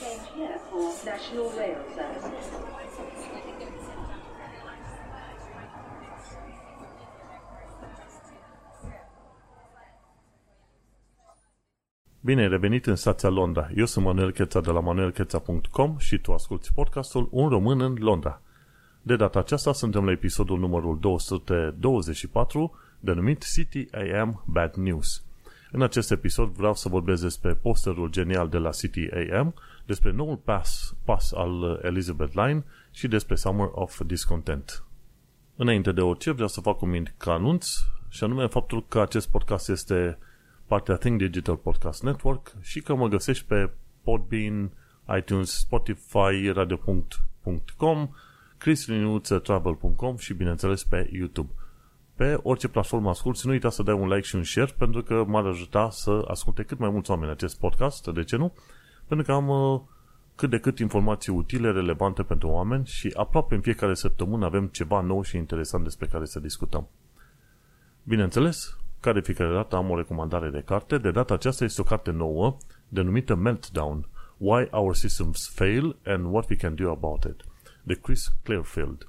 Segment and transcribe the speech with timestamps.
[0.00, 2.46] Change here for National Rail Services.
[12.20, 13.70] Bine ai revenit în stația Londra.
[13.76, 18.40] Eu sunt Manuel Cheța de la manuelcheța.com și tu asculti podcastul Un român în Londra.
[19.02, 25.24] De data aceasta suntem la episodul numărul 224, denumit City AM Bad News.
[25.72, 29.54] În acest episod vreau să vorbesc despre posterul genial de la City AM,
[29.90, 34.84] despre noul pas, pas al Elizabeth Line și despre Summer of Discontent.
[35.56, 37.66] Înainte de orice, vreau să fac un mic anunț,
[38.08, 40.18] și anume faptul că acest podcast este
[40.66, 43.70] partea Think Digital Podcast Network și că mă găsești pe
[44.02, 44.70] Podbean,
[45.16, 48.10] iTunes, Spotify, radio.com,
[48.58, 51.52] chrislinuțetravel.com și bineînțeles pe YouTube.
[52.14, 55.24] Pe orice platformă asculti, nu uita să dai un like și un share pentru că
[55.26, 58.52] m-ar ajuta să asculte cât mai mulți oameni acest podcast, de ce nu?
[59.10, 59.80] Pentru că am uh,
[60.34, 65.00] cât de cât informații utile, relevante pentru oameni și aproape în fiecare săptămână avem ceva
[65.00, 66.88] nou și interesant despre care să discutăm.
[68.02, 70.98] Bineînțeles, ca de fiecare dată am o recomandare de carte.
[70.98, 72.56] De data aceasta este o carte nouă
[72.88, 74.08] denumită Meltdown.
[74.36, 77.44] Why Our Systems Fail and What We Can Do About It.
[77.82, 79.08] De Chris Clearfield.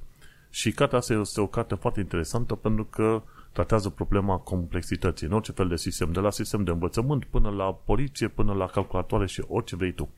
[0.50, 5.52] Și cartea asta este o carte foarte interesantă pentru că tratează problema complexității în orice
[5.52, 9.44] fel de sistem, de la sistem de învățământ până la poliție, până la calculatoare și
[9.48, 10.14] orice vrei tu.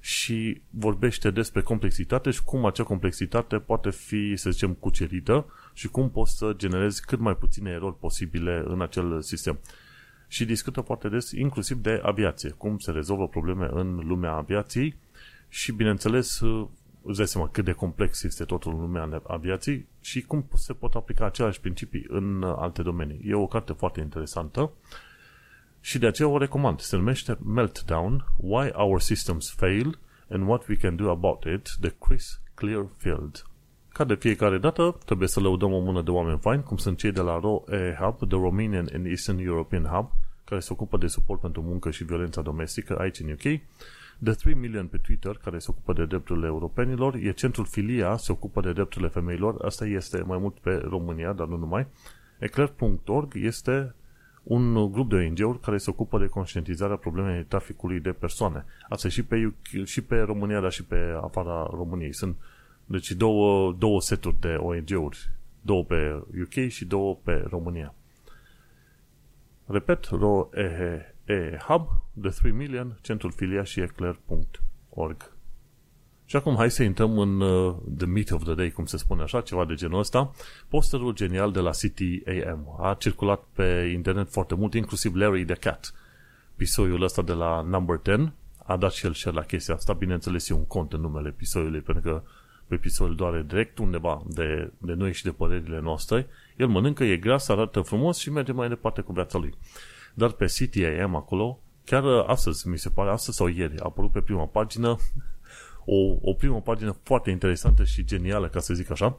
[0.00, 6.10] Și vorbește despre complexitate și cum acea complexitate poate fi, să zicem, cucerită și cum
[6.10, 9.58] poți să generezi cât mai puține erori posibile în acel sistem.
[10.28, 14.96] Și discută foarte des inclusiv de aviație, cum se rezolvă probleme în lumea aviației
[15.48, 16.40] și, bineînțeles,
[17.02, 20.94] îți dai seama cât de complex este totul în lumea aviației și cum se pot
[20.94, 23.20] aplica aceleași principii în alte domenii.
[23.24, 24.70] E o carte foarte interesantă
[25.80, 26.80] și de aceea o recomand.
[26.80, 29.98] Se numește Meltdown, Why Our Systems Fail
[30.30, 33.42] and What We Can Do About It, de Chris Clearfield.
[33.88, 37.12] Ca de fiecare dată, trebuie să lăudăm o mână de oameni faini, cum sunt cei
[37.12, 40.10] de la ROE Hub, The Romanian and Eastern European Hub,
[40.44, 43.60] care se ocupă de suport pentru muncă și violența domestică aici în UK,
[44.24, 48.32] The 3 Million pe Twitter, care se ocupă de drepturile europenilor, e centrul Filia, se
[48.32, 51.86] ocupă de drepturile femeilor, asta este mai mult pe România, dar nu numai.
[52.38, 53.94] Eclair.org este
[54.42, 58.64] un grup de ONG-uri care se ocupă de conștientizarea problemei traficului de persoane.
[58.88, 62.14] Asta și pe, UK, și pe România, dar și pe afara României.
[62.14, 62.36] Sunt
[62.84, 65.30] deci două, două seturi de ONG-uri,
[65.60, 67.94] două pe UK și două pe România.
[69.66, 71.88] Repet, ROEHE e Hub,
[72.22, 75.32] The 3 Million, centrul filia și eclair.org.
[76.24, 79.22] Și acum hai să intrăm în uh, the meat of the day, cum se spune
[79.22, 80.32] așa, ceva de genul ăsta.
[80.68, 85.54] Posterul genial de la City AM a circulat pe internet foarte mult, inclusiv Larry the
[85.54, 85.92] Cat.
[86.56, 88.32] Pisoiul ăsta de la Number 10
[88.64, 89.92] a dat și el share la chestia asta.
[89.92, 92.22] Bineînțeles, e un cont în numele episodului, pentru că
[92.66, 96.26] pe episodul doare direct undeva de, de noi și de părerile noastre.
[96.56, 99.54] El mănâncă, e gras, arată frumos și merge mai departe cu viața lui.
[100.14, 104.20] Dar pe CTAM acolo, chiar astăzi, mi se pare, astăzi sau ieri, a apărut pe
[104.20, 104.96] prima pagină
[105.90, 109.18] o, o primă pagină foarte interesantă și genială, ca să zic așa.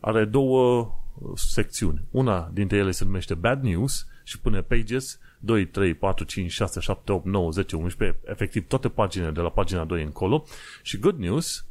[0.00, 0.92] Are două
[1.34, 2.02] secțiuni.
[2.10, 6.80] Una dintre ele se numește Bad News și pune pages 2, 3, 4, 5, 6,
[6.80, 10.44] 7, 8, 9, 10, 11, efectiv toate paginile de la pagina 2 încolo.
[10.82, 11.66] Și Good News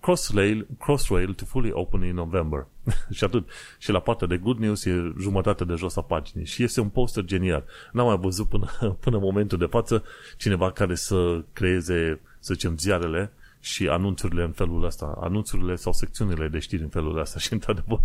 [0.00, 2.66] Crossrail, Crossrail to fully open in November.
[3.16, 3.48] și atât.
[3.78, 6.46] Și la partea de good news e jumătate de jos a paginii.
[6.46, 7.64] Și este un poster genial.
[7.92, 8.66] N-am mai văzut până,
[9.00, 10.04] până în momentul de față
[10.36, 16.48] cineva care să creeze, să zicem, ziarele și anunțurile în felul ăsta, anunțurile sau secțiunile
[16.48, 18.00] de știri în felul ăsta și într-adevăr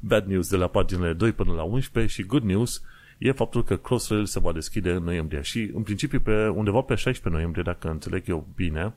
[0.00, 2.82] bad news de la paginile 2 până la 11 și good news
[3.18, 6.94] e faptul că Crossrail se va deschide în noiembrie și în principiu pe undeva pe
[6.94, 8.94] 16 noiembrie, dacă înțeleg eu bine,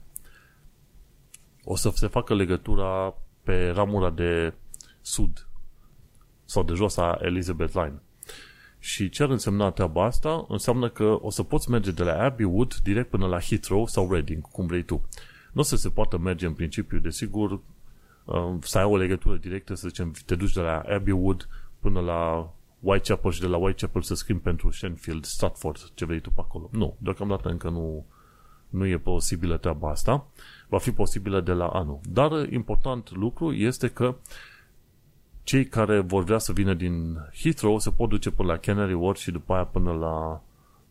[1.63, 4.53] o să se facă legătura pe ramura de
[5.01, 5.47] sud
[6.46, 8.01] sau de jos a Elizabeth Line.
[8.79, 10.46] Și ce ar însemna treaba asta?
[10.47, 14.11] Înseamnă că o să poți merge de la Abbey Wood direct până la Heathrow sau
[14.11, 15.02] Reading, cum vrei tu.
[15.52, 19.73] Nu o să se poată merge în principiu, desigur, uh, să ai o legătură directă,
[19.73, 21.47] să zicem, te duci de la Abbey Wood
[21.79, 26.29] până la Whitechapel și de la Whitechapel să schimbi pentru Shenfield, Stratford, ce vrei tu
[26.29, 26.70] pe acolo.
[26.72, 28.05] Nu, deocamdată încă nu,
[28.70, 30.26] nu e posibilă treaba asta
[30.73, 31.99] va fi posibilă de la anul.
[32.09, 34.16] Dar important lucru este că
[35.43, 39.20] cei care vor vrea să vină din Heathrow se pot duce până la Canary Wharf
[39.20, 40.41] și după aia până la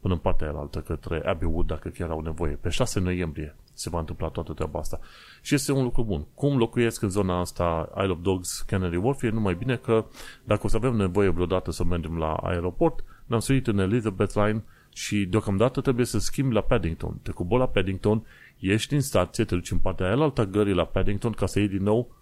[0.00, 2.58] până în partea aia altă, către Abbey Wood, dacă chiar au nevoie.
[2.60, 5.00] Pe 6 noiembrie se va întâmpla toată treaba asta.
[5.40, 6.26] Și este un lucru bun.
[6.34, 10.04] Cum locuiesc în zona asta Isle of Dogs, Canary Wharf, e numai bine că
[10.44, 14.64] dacă o să avem nevoie vreodată să mergem la aeroport, ne-am suit în Elizabeth Line
[14.92, 17.18] și deocamdată trebuie să schimbi la Paddington.
[17.22, 18.26] Te cobori la Paddington,
[18.64, 21.68] ieși din stație, te duci în partea aia alta gării la Paddington ca să iei
[21.68, 22.14] din nou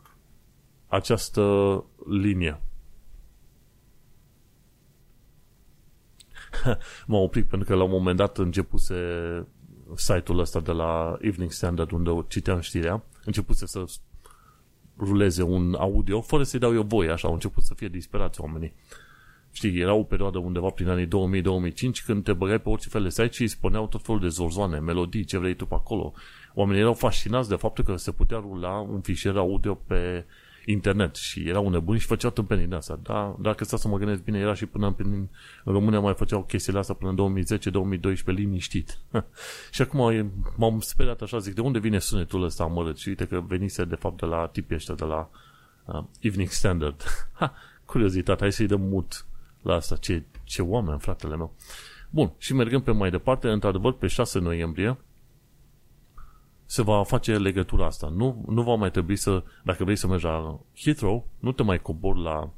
[0.87, 2.61] această linie.
[7.07, 8.95] M-am oprit pentru că la un moment dat începuse
[9.95, 13.85] site-ul ăsta de la Evening Standard unde citeam știrea, începuse să
[14.99, 18.75] ruleze un audio fără să-i dau eu voie, așa, au început să fie disperați oamenii.
[19.53, 21.11] Știi, era o perioadă undeva prin anii 2000-2005
[22.05, 24.79] când te băgai pe orice fel de site și îi spuneau tot felul de zorzoane,
[24.79, 26.13] melodii, ce vrei tu pe acolo.
[26.55, 30.25] Oamenii erau fascinați de faptul că se putea rula un fișier audio pe
[30.65, 33.01] internet și erau nebuni și făceau tâmpenii de asta.
[33.03, 35.29] Da, dacă stau să mă gândesc bine, era și până în,
[35.65, 37.45] în România mai făceau chestiile astea până în
[38.13, 38.99] 2010-2012 liniștit.
[39.75, 42.99] și acum m-am speriat așa, zic, de unde vine sunetul ăsta amărât?
[42.99, 45.31] Și uite că venise de fapt de la tipii ăștia, de la
[45.85, 47.03] uh, Evening Standard.
[47.39, 47.55] ha,
[47.85, 49.25] curiozitate, hai să-i dăm mut
[49.63, 49.97] la asta.
[49.97, 51.55] Ce, ce oameni, fratele meu.
[52.11, 54.99] Bun, și mergând pe mai departe, într-adevăr, pe 6 noiembrie,
[56.65, 58.13] se va face legătura asta.
[58.17, 61.83] Nu, nu va mai trebui să, dacă vrei să mergi la Heathrow, nu te mai
[61.83, 62.53] cobor la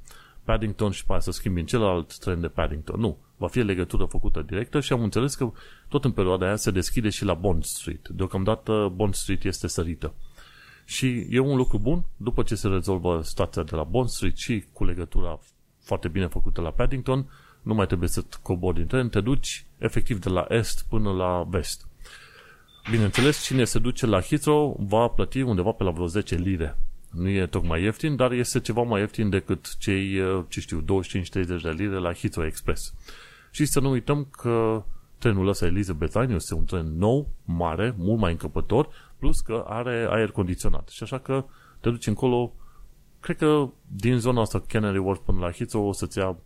[0.45, 3.01] Paddington și pe să schimbi în celălalt tren de Paddington.
[3.01, 3.19] Nu.
[3.37, 5.53] Va fi legătură făcută directă și am înțeles că
[5.89, 8.09] tot în perioada aia se deschide și la Bond Street.
[8.09, 10.15] Deocamdată Bond Street este sărită.
[10.85, 14.65] Și e un lucru bun, după ce se rezolvă stația de la Bond Street și
[14.73, 15.39] cu legătura
[15.83, 17.31] foarte bine făcută la Paddington,
[17.63, 21.47] nu mai trebuie să cobori din tren, te duci efectiv de la est până la
[21.49, 21.87] vest.
[22.91, 26.79] Bineînțeles, cine se duce la Heathrow va plăti undeva pe la vreo 10 lire.
[27.11, 31.71] Nu e tocmai ieftin, dar este ceva mai ieftin decât cei, ce știu, 25-30 de
[31.77, 32.95] lire la Heathrow Express.
[33.51, 34.85] Și să nu uităm că
[35.19, 38.89] trenul ăsta Elizabeth Line este un tren nou, mare, mult mai încăpător,
[39.19, 40.89] plus că are aer condiționat.
[40.89, 41.45] Și așa că
[41.81, 42.53] te duci încolo,
[43.23, 46.37] cred că din zona asta Canary Wharf până la Heathrow o să-ți ia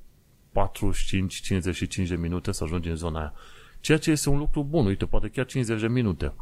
[2.04, 3.32] 45-55 de minute să ajungi în zona aia.
[3.80, 6.34] Ceea ce este un lucru bun, uite, poate chiar 50 de minute.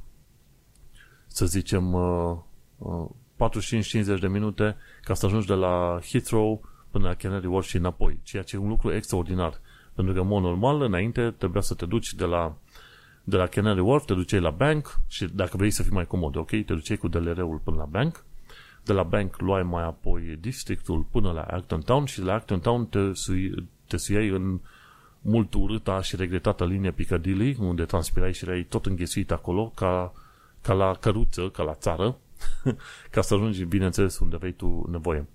[1.26, 2.36] Să zicem uh,
[2.78, 3.08] uh,
[4.16, 8.20] 45-50 de minute ca să ajungi de la Heathrow până la Canary Wharf și înapoi,
[8.22, 9.60] ceea ce e un lucru extraordinar.
[9.94, 12.56] Pentru că, în mod normal, înainte trebuia să te duci de la,
[13.24, 16.36] de la Canary Wharf, te duceai la bank și dacă vrei să fii mai comod,
[16.36, 18.24] ok, te duceai cu DLR-ul până la bank,
[18.84, 22.60] de la bank luai mai apoi districtul până la Acton Town și de la Acton
[22.60, 24.60] Town te, sui, te suiai în
[25.20, 30.12] mult urâta și regretată linie Piccadilly, unde transpirai și erai tot înghesuit acolo, ca,
[30.60, 32.16] ca la căruță, ca la țară,
[33.10, 35.28] ca să ajungi, bineînțeles, unde vei tu nevoie.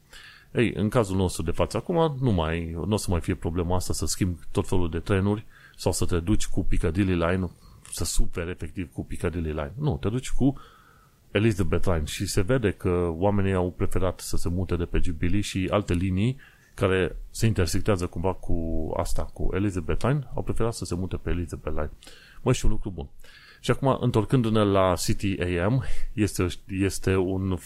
[0.53, 3.75] Ei, în cazul nostru de față acum, nu mai, nu o să mai fie problema
[3.75, 5.45] asta să schimbi tot felul de trenuri
[5.75, 7.49] sau să te duci cu Piccadilly Line,
[7.91, 9.73] să superi efectiv cu Piccadilly Line.
[9.77, 10.53] Nu, te duci cu
[11.31, 15.41] Elizabeth Line și se vede că oamenii au preferat să se mute de pe Jubilee
[15.41, 16.37] și alte linii
[16.73, 21.29] care se intersectează cumva cu asta, cu Elizabeth Line, au preferat să se mute pe
[21.29, 21.91] Elizabeth Line.
[22.41, 23.09] Mă, și un lucru bun.
[23.59, 25.83] Și acum, întorcându-ne la City AM,
[26.13, 27.57] este, este un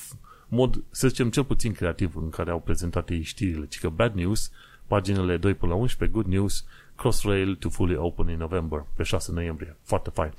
[0.48, 4.16] mod, să zicem, cel puțin creativ în care au prezentat ei știrile, ci că Bad
[4.16, 4.52] News,
[4.88, 6.66] paginile 2 până la 11, Good News,
[6.96, 9.78] Crossrail to fully open in November, pe 6 noiembrie.
[9.84, 10.34] Foarte fain.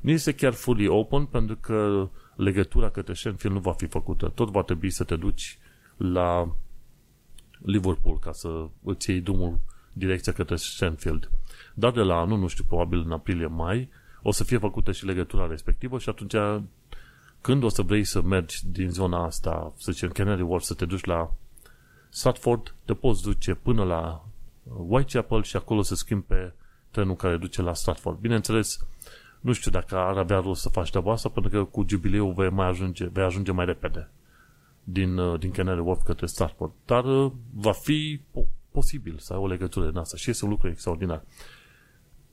[0.00, 2.08] Nu este chiar fully open pentru că
[2.38, 4.28] legătura către Shenfield nu va fi făcută.
[4.34, 5.58] Tot va trebui să te duci
[5.96, 6.54] la
[7.58, 9.58] Liverpool ca să îți iei drumul
[9.92, 11.30] direcția către Shenfield.
[11.74, 13.88] Dar de la anul, nu știu, probabil în aprilie-mai,
[14.22, 16.34] o să fie făcută și legătura respectivă și atunci
[17.40, 20.84] când o să vrei să mergi din zona asta, să zicem Canary Wharf, să te
[20.84, 21.32] duci la
[22.08, 24.24] Stratford, te poți duce până la
[24.62, 26.52] Whitechapel și acolo să schimbi pe
[26.90, 28.18] trenul care duce la Stratford.
[28.18, 28.86] Bineînțeles,
[29.40, 32.50] nu știu dacă ar avea rost să faci treaba asta, pentru că cu jubileul vei,
[32.50, 34.10] mai ajunge, vei ajunge mai repede
[34.84, 36.72] din, uh, din Canary Wharf către Stratford.
[36.84, 40.50] Dar uh, va fi po- posibil să ai o legătură din asta și este un
[40.50, 41.24] lucru extraordinar.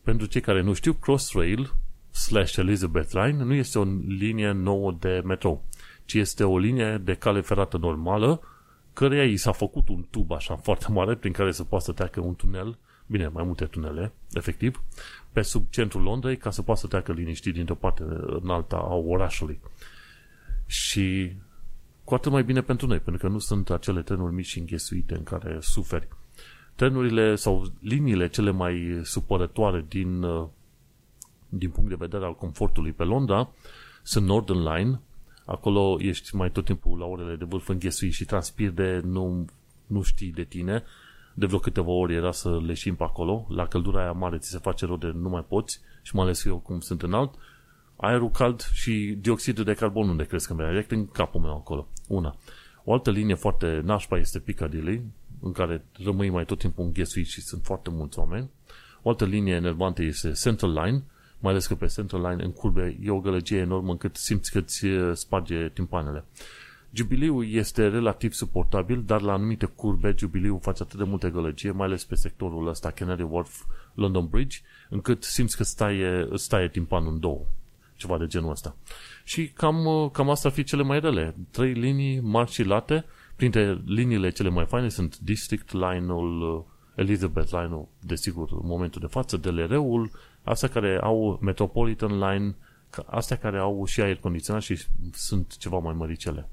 [0.04, 1.74] Pentru cei care nu știu, Crossrail
[2.12, 5.64] slash Elizabeth Line nu este o linie nouă de metrou,
[6.06, 8.42] ci este o linie de cale ferată normală,
[8.94, 12.20] căreia i s-a făcut un tub așa foarte mare prin care să poată să treacă
[12.20, 14.84] un tunel, bine, mai multe tunele, efectiv,
[15.32, 18.04] pe sub centrul Londrei ca să poată să treacă liniștit dintr-o parte
[18.42, 19.60] în alta a orașului.
[20.66, 21.32] Și
[22.04, 25.16] cu atât mai bine pentru noi, pentru că nu sunt acele trenuri mici și înghesuite
[25.16, 26.08] în care suferi.
[26.76, 30.48] Trenurile sau liniile cele mai supărătoare din, uh,
[31.50, 33.50] din punct de vedere al confortului pe Londra
[34.04, 35.00] sunt Northern Line.
[35.46, 39.46] Acolo ești mai tot timpul la orele de vârf înghesuit și transpiri de nu,
[39.86, 40.84] nu știi de tine.
[41.38, 43.46] De vreo câteva ori era să leșim pe acolo.
[43.50, 46.46] La căldura aia mare ți se face rău de nu mai poți și mai ales
[46.46, 47.34] eu cum sunt înalt
[47.96, 51.88] aerul cald și dioxidul de carbon unde cresc în direct în capul meu acolo.
[52.08, 52.36] Una.
[52.84, 55.02] O altă linie foarte nașpa este Piccadilly,
[55.42, 58.50] în care rămâi mai tot timpul înghesuit și sunt foarte mulți oameni.
[59.02, 61.04] O altă linie enervantă este Central Line,
[61.40, 64.58] mai ales că pe Central Line în curbe e o gălăgie enormă încât simți că
[64.58, 66.26] îți sparge timpanele.
[66.96, 71.86] Jubileul este relativ suportabil, dar la anumite curbe Jubileul face atât de multe gălăgie, mai
[71.86, 74.58] ales pe sectorul ăsta, Canary Wharf, London Bridge,
[74.90, 77.46] încât simți că stai, îți stai timpanul în două.
[77.96, 78.76] Ceva de genul ăsta.
[79.24, 81.36] Și cam, cam asta ar fi cele mai rele.
[81.52, 83.06] Trei linii mari și late.
[83.36, 89.38] Printre liniile cele mai faine sunt District Line-ul, Elizabeth Line-ul, desigur, în momentul de față,
[89.38, 90.12] DLR-ul,
[90.44, 92.56] astea care au Metropolitan Line,
[93.06, 94.78] astea care au și aer condiționat și
[95.12, 96.50] sunt ceva mai măricele.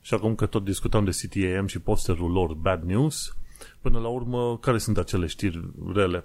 [0.00, 3.36] Și acum că tot discutam de CTAM și posterul lor Bad News,
[3.80, 6.24] până la urmă, care sunt acele știri rele?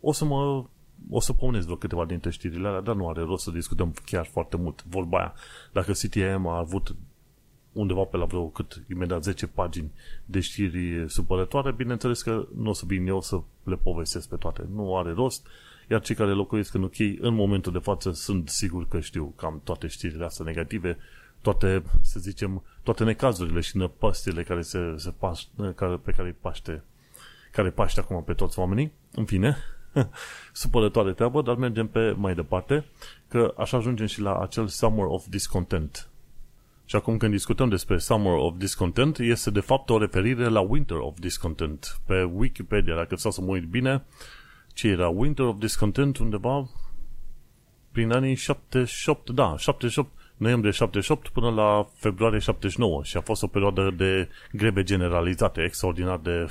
[0.00, 0.64] O să mă
[1.10, 4.26] o să pomenesc vreo câteva dintre știrile alea, dar nu are rost să discutăm chiar
[4.26, 4.84] foarte mult.
[4.88, 5.34] Vorba aia,
[5.72, 6.94] dacă CTM a avut
[7.72, 9.92] undeva pe la vreo cât, imediat 10 pagini
[10.24, 14.68] de știri supărătoare, bineînțeles că nu o să vin eu să le povestesc pe toate.
[14.74, 15.46] Nu are rost,
[15.90, 19.60] iar cei care locuiesc în UK în momentul de față sunt sigur că știu cam
[19.64, 20.98] toate știrile astea negative,
[21.44, 25.42] toate, să zicem, toate necazurile și năpăstile care se, se paș,
[25.74, 26.82] care, pe care îi paște,
[27.52, 28.92] care paște acum pe toți oamenii.
[29.12, 29.56] În fine,
[30.52, 32.84] supărătoare treabă, dar mergem pe mai departe,
[33.28, 36.08] că așa ajungem și la acel Summer of Discontent.
[36.84, 40.96] Și acum când discutăm despre Summer of Discontent, este de fapt o referire la Winter
[40.96, 42.00] of Discontent.
[42.06, 44.04] Pe Wikipedia, dacă stau să mă uit bine,
[44.72, 46.68] ce era Winter of Discontent undeva
[47.92, 53.46] prin anii 78, da, 78, noiembrie 78 până la februarie 79 și a fost o
[53.46, 56.46] perioadă de greve generalizate, extraordinar de,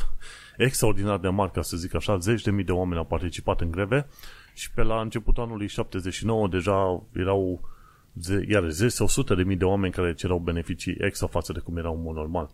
[0.58, 3.72] extraordinar de mari, ca să zic așa, zeci de mii de oameni au participat în
[3.72, 4.08] greve
[4.54, 7.72] și pe la începutul anului 79 deja erau
[8.48, 11.78] iar zeci sau sute de mii de oameni care cerau beneficii extra față de cum
[11.78, 12.50] erau în mod normal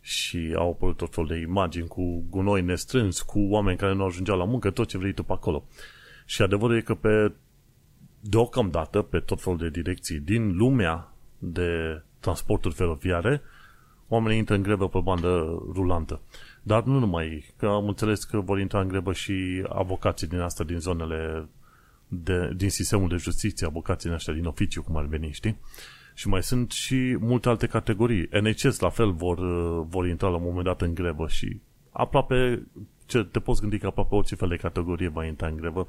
[0.00, 4.38] și au apărut tot fel de imagini cu gunoi nestrâns, cu oameni care nu ajungeau
[4.38, 5.64] la muncă, tot ce vrei tu pe acolo.
[6.24, 7.32] Și adevărul e că pe
[8.20, 13.42] deocamdată pe tot felul de direcții din lumea de transporturi feroviare,
[14.08, 16.20] oamenii intră în grevă pe bandă rulantă.
[16.62, 20.64] Dar nu numai, că am înțeles că vor intra în grevă și avocații din asta,
[20.64, 21.48] din zonele
[22.08, 25.56] de, din sistemul de justiție, avocații din ăștia din oficiu, cum ar veni, știi?
[26.14, 28.28] Și mai sunt și multe alte categorii.
[28.42, 29.38] NHS la fel vor,
[29.86, 31.60] vor intra la un moment dat în grevă și
[31.90, 32.66] aproape,
[33.06, 35.88] ce, te poți gândi că aproape orice fel de categorie va intra în grevă.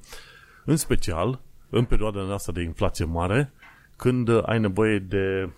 [0.66, 3.54] În special, în perioada asta de inflație mare,
[3.96, 5.50] când ai nevoie de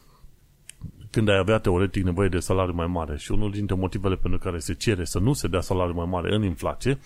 [1.10, 4.60] când ai avea teoretic nevoie de salariu mai mare și unul dintre motivele pentru care
[4.60, 7.00] se cere să nu se dea salariu mai mare în inflație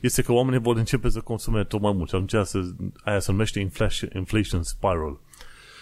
[0.00, 2.60] este că oamenii vor începe să consume tot mai mult și atunci se,
[3.04, 5.20] aia se numește inflation, inflation spiral.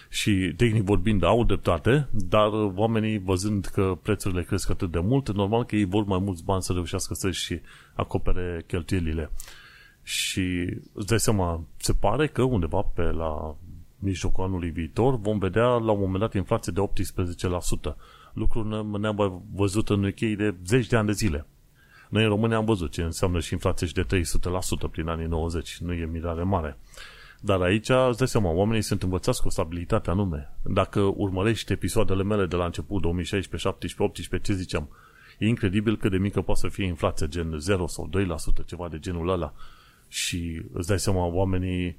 [0.08, 5.64] Și tehnic vorbind au dreptate, dar oamenii văzând că prețurile cresc atât de mult, normal
[5.64, 7.60] că ei vor mai mulți bani să reușească să-și
[7.94, 9.30] acopere cheltuielile.
[10.02, 13.56] Și îți dai seama, se pare că undeva pe la
[13.98, 16.80] mijlocul anului viitor vom vedea la un moment dat inflație de
[17.92, 17.94] 18%.
[18.32, 21.46] Lucru ne-am văzut în UK de zeci de ani de zile.
[22.08, 24.06] Noi în România am văzut ce înseamnă și inflație și de
[24.86, 25.78] 300% prin anii 90.
[25.78, 26.78] Nu e mirare mare.
[27.40, 30.52] Dar aici, îți dai seama, oamenii sunt învățați cu stabilitate anume.
[30.62, 34.88] Dacă urmărești episoadele mele de la început, 2016, 17, 18, ce ziceam,
[35.38, 38.10] e incredibil cât de mică poate să fie inflația, gen 0 sau
[38.62, 39.52] 2%, ceva de genul ăla
[40.12, 41.96] și îți dai seama, oamenii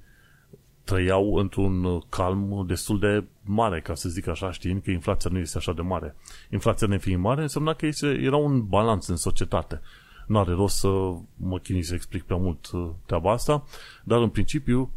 [0.84, 5.58] trăiau într-un calm destul de mare, ca să zic așa, știind că inflația nu este
[5.58, 6.16] așa de mare.
[6.50, 9.82] Inflația nefiind mare însemna că este, era un balans în societate.
[10.28, 10.88] Nu are rost să
[11.36, 13.64] mă chinui să explic prea mult uh, treaba asta,
[14.04, 14.92] dar în principiu,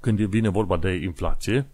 [0.00, 1.66] când vine vorba de inflație,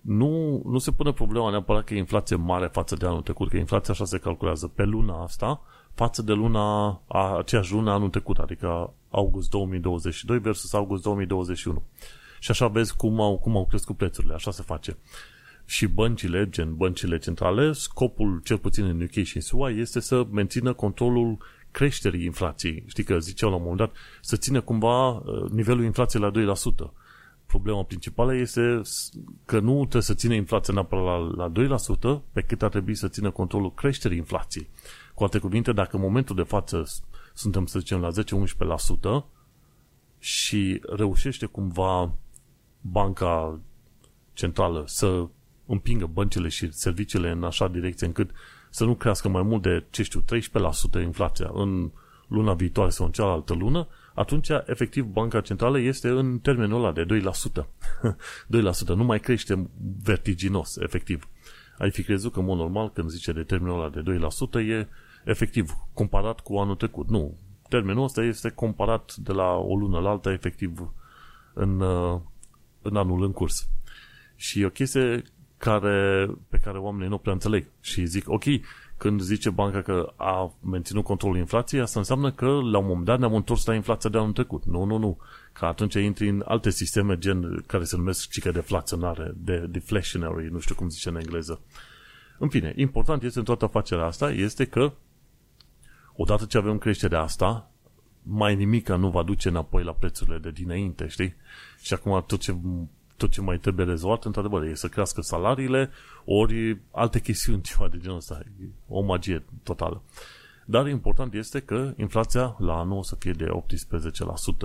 [0.00, 3.56] nu, nu se pune problema neapărat că e inflație mare față de anul trecut, că
[3.56, 5.62] inflația așa se calculează pe luna asta,
[5.94, 11.82] față de luna, a, aceeași lună anul trecut, adică august 2022 versus august 2021.
[12.38, 14.96] Și așa vezi cum au, cum au crescut prețurile, așa se face.
[15.64, 20.26] Și băncile, gen băncile centrale, scopul, cel puțin în UK și în SUA, este să
[20.30, 21.38] mențină controlul
[21.70, 22.84] creșterii inflației.
[22.86, 26.99] Știi că ziceau la un moment dat să țină cumva uh, nivelul inflației la 2%.
[27.50, 28.80] Problema principală este
[29.44, 31.78] că nu trebuie să țină inflația neapărat la, la
[32.18, 34.68] 2%, pe cât ar trebui să țină controlul creșterii inflației.
[35.14, 36.84] Cu alte cuvinte, dacă în momentul de față
[37.34, 38.10] suntem, să zicem, la
[39.22, 39.24] 10-11%
[40.18, 42.14] și reușește cumva
[42.80, 43.60] banca
[44.32, 45.26] centrală să
[45.66, 48.30] împingă băncile și serviciile în așa direcție încât
[48.70, 50.24] să nu crească mai mult de, ce știu,
[51.00, 51.90] 13% inflația în
[52.26, 53.88] luna viitoare sau în cealaltă lună,
[54.20, 57.66] atunci, efectiv, Banca Centrală este în termenul ăla de 2%.
[58.46, 58.86] 2%.
[58.96, 59.70] Nu mai crește
[60.02, 61.28] vertiginos, efectiv.
[61.78, 64.18] Ai fi crezut că, în mod normal, când zice de termenul ăla de
[64.60, 64.86] 2%, e
[65.24, 67.08] efectiv comparat cu anul trecut.
[67.08, 67.38] Nu.
[67.68, 70.92] termenul ăsta este comparat de la o lună la alta, efectiv,
[71.52, 72.20] în, uh,
[72.82, 73.68] în anul în curs.
[74.36, 75.22] Și e o chestie
[75.56, 77.66] care, pe care oamenii nu prea înțeleg.
[77.80, 78.44] Și zic, ok,
[79.00, 83.18] când zice banca că a menținut controlul inflației, asta înseamnă că la un moment dat
[83.18, 84.64] ne-am întors la inflația de anul trecut.
[84.64, 85.18] Nu, nu, nu.
[85.52, 90.58] Că atunci intri în alte sisteme gen care se numesc cică deflaționare, de deflationary, nu
[90.58, 91.60] știu cum zice în engleză.
[92.38, 94.92] În fine, important este în toată afacerea asta este că
[96.16, 97.70] odată ce avem creșterea asta,
[98.22, 101.34] mai nimica nu va duce înapoi la prețurile de dinainte, știi?
[101.80, 102.56] Și acum tot ce,
[103.20, 105.90] tot ce mai trebuie rezolvat, într-adevăr, e să crească salariile,
[106.24, 108.42] ori alte chestiuni, ceva de genul ăsta.
[108.88, 110.02] O magie totală.
[110.64, 113.48] Dar important este că inflația la anul o să fie de 18%.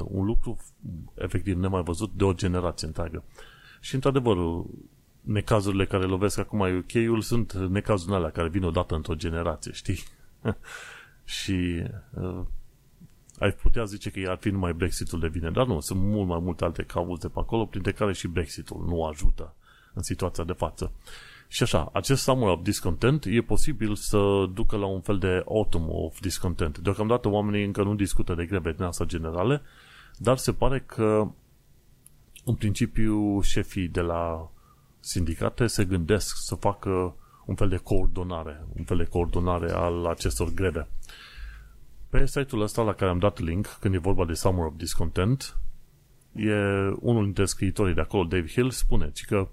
[0.04, 0.58] Un lucru
[1.14, 3.24] efectiv nemai văzut de o generație întreagă.
[3.80, 4.38] Și într-adevăr,
[5.22, 10.00] necazurile care lovesc acum UK-ul sunt necazurile alea care vin odată într-o generație, știi?
[11.40, 11.84] și
[12.14, 12.42] uh,
[13.40, 16.40] ai putea zice că ar fi numai Brexitul de vine, dar nu, sunt mult mai
[16.40, 19.56] multe alte cauze pe acolo, printre care și Brexitul nu ajută
[19.94, 20.92] în situația de față.
[21.48, 25.88] Și așa, acest summer of discontent e posibil să ducă la un fel de autumn
[25.90, 26.78] of discontent.
[26.78, 29.62] Deocamdată oamenii încă nu discută de greve din asta generale,
[30.18, 31.28] dar se pare că
[32.46, 34.50] în principiu șefii de la
[35.00, 37.16] sindicate se gândesc să facă
[37.46, 40.88] un fel de coordonare, un fel de coordonare al acestor greve.
[42.10, 45.58] Pe site-ul ăsta la care am dat link, când e vorba de Summer of Discontent,
[46.36, 46.54] e
[47.00, 49.50] unul dintre scriitorii de acolo, Dave Hill, spune că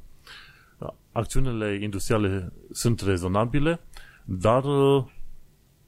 [1.12, 3.80] acțiunile industriale sunt rezonabile,
[4.24, 5.04] dar uh,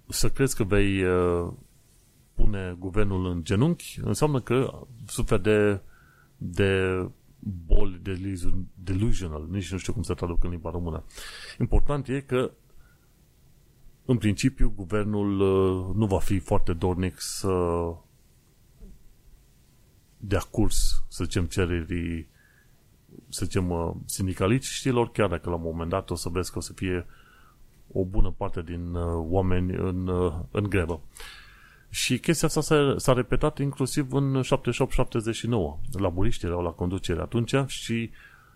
[0.09, 1.53] să crezi că vei uh,
[2.35, 5.81] pune guvernul în genunchi înseamnă că suferi de,
[6.37, 7.05] de
[7.67, 8.01] boli
[8.75, 11.05] delusional, nici nu știu cum să traduc în limba română.
[11.59, 12.51] Important e că
[14.05, 17.85] în principiu guvernul uh, nu va fi foarte dornic să
[20.17, 22.29] dea curs, să zicem, cererii
[23.29, 26.61] să zicem, uh, sindicaliștilor, chiar dacă la un moment dat o să vezi că o
[26.61, 27.07] să fie
[27.93, 30.11] o bună parte din uh, oameni în,
[30.51, 31.01] în grevă.
[31.89, 35.91] Și chestia asta s-a, s-a repetat inclusiv în 78-79.
[35.93, 38.11] Laburiștii erau la conducere atunci și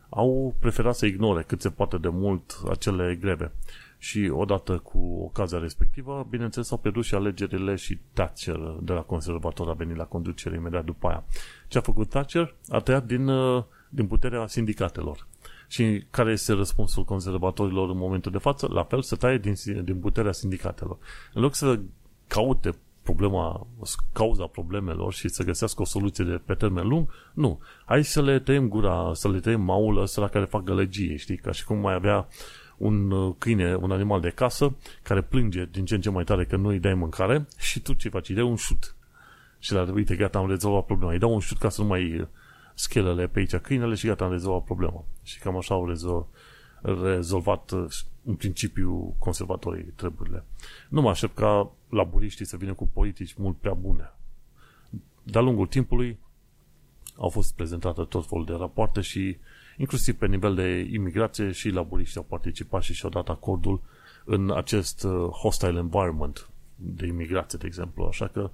[0.08, 3.52] au preferat să ignore cât se poate de mult acele greve.
[3.98, 9.68] Și odată cu ocazia respectivă, bineînțeles, au pierdut și alegerile și Thatcher de la conservator
[9.68, 11.24] a venit la conducere imediat după aia.
[11.68, 12.54] Ce a făcut Thatcher?
[12.68, 13.30] A tăiat din,
[13.88, 15.26] din puterea sindicatelor.
[15.68, 18.68] Și care este răspunsul conservatorilor în momentul de față?
[18.72, 20.98] La fel, să taie din, din puterea sindicatelor.
[21.32, 21.80] În loc să
[22.26, 23.66] caute problema,
[24.12, 27.60] cauza problemelor și să găsească o soluție de pe termen lung, nu.
[27.84, 31.36] Hai să le tăiem gura, să le tăiem maul ăsta la care fac gălăgie, știi?
[31.36, 32.28] Ca și cum mai avea
[32.78, 36.44] un uh, câine, un animal de casă, care plânge din ce în ce mai tare
[36.44, 38.28] că nu îi dai mâncare și tu ce faci?
[38.28, 38.96] Îi dai un șut.
[39.58, 41.12] Și la uite, gata, am rezolvat problema.
[41.12, 42.26] Îi dau un șut ca să nu mai uh,
[42.74, 45.04] schelele pe aici câinele și gata, am rezolvat problema.
[45.22, 46.28] Și cam așa au rezolvat
[46.82, 47.86] rezolvat uh,
[48.24, 50.44] în principiu conservatorii treburile.
[50.88, 54.12] Nu mă aștept ca laburiștii să vină cu politici mult prea bune.
[55.22, 56.18] De-a lungul timpului
[57.16, 59.36] au fost prezentate tot felul de rapoarte și
[59.78, 63.80] inclusiv pe nivel de imigrație și laburiștii au participat și și-au dat acordul
[64.24, 68.04] în acest uh, hostile environment de imigrație, de exemplu.
[68.04, 68.50] Așa că,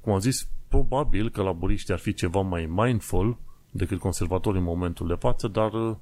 [0.00, 3.36] cum am zis, probabil că laburiștii ar fi ceva mai mindful
[3.70, 5.96] decât conservatorii în momentul de față, dar uh,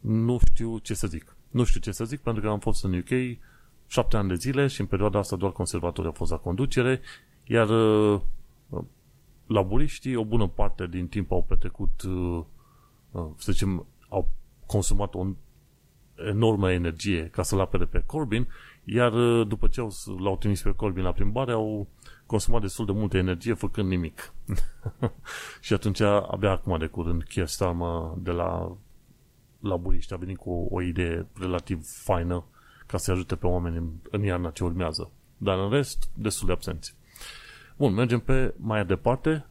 [0.00, 1.36] nu știu ce să zic.
[1.50, 3.38] Nu știu ce să zic pentru că am fost în UK
[3.86, 7.00] șapte ani de zile și în perioada asta doar conservatorii au fost la conducere,
[7.44, 8.20] iar uh,
[9.46, 12.44] laburiștii o bună parte din timp au petrecut, uh, uh,
[13.12, 14.28] să zicem, au
[14.66, 15.26] consumat o
[16.26, 18.48] enormă energie ca să-l apere pe Corbyn,
[18.84, 19.80] iar după ce
[20.18, 21.88] l-au trimis pe Corbyn la plimbare, au
[22.26, 24.32] consumat destul de multă energie făcând nimic.
[25.60, 28.76] și atunci, abia acum de curând, Keir Starmer de la
[29.60, 32.44] laburiști a venit cu o, o idee relativ faină
[32.86, 35.10] ca să ajute pe oameni în, în iarna ce urmează.
[35.36, 36.96] Dar în rest, destul de absenți.
[37.76, 39.46] Bun, mergem pe mai departe.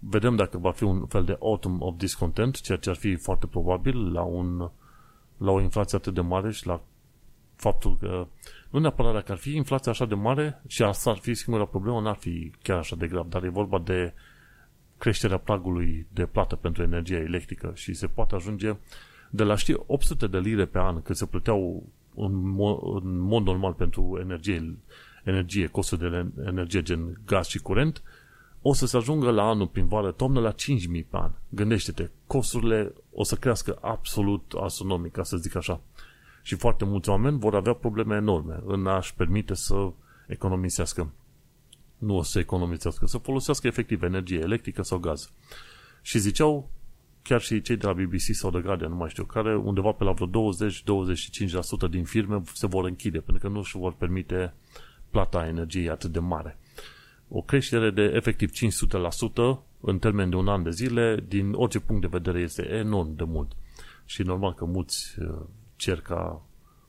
[0.00, 3.46] Vedem dacă va fi un fel de autumn of discontent, ceea ce ar fi foarte
[3.46, 4.70] probabil la, un,
[5.36, 6.80] la o inflație atât de mare și la
[7.56, 8.26] faptul că
[8.70, 12.00] nu neapărat dacă ar fi inflația așa de mare și asta ar fi singura problemă,
[12.00, 14.12] n-ar fi chiar așa de grav, dar e vorba de
[14.98, 18.76] creșterea pragului de plată pentru energie electrică și se poate ajunge
[19.30, 23.44] de la, știi, 800 de lire pe an cât se plăteau în mod, în mod
[23.44, 24.78] normal pentru energie,
[25.24, 28.02] energie, costul de energie gen gaz și curent,
[28.62, 30.56] o să se ajungă la anul prin vară, toamnă, la 5.000
[30.90, 31.30] pe an.
[31.48, 35.80] Gândește-te, costurile o să crească absolut astronomic, ca să zic așa.
[36.42, 39.90] Și foarte mulți oameni vor avea probleme enorme în a-și permite să
[40.26, 41.12] economisească.
[41.98, 45.30] nu o să economisească, să folosească efectiv energie electrică sau gaz.
[46.02, 46.70] Și ziceau
[47.22, 50.04] chiar și cei de la BBC sau de Guardian, nu mai știu, care undeva pe
[50.04, 50.52] la vreo
[51.86, 54.54] 20-25% din firme se vor închide, pentru că nu își vor permite
[55.10, 56.58] plata energiei atât de mare.
[57.32, 62.00] O creștere de efectiv 500% în termen de un an de zile, din orice punct
[62.00, 63.52] de vedere, este enorm de mult.
[64.04, 65.40] Și normal că mulți uh,
[65.76, 66.42] cer ca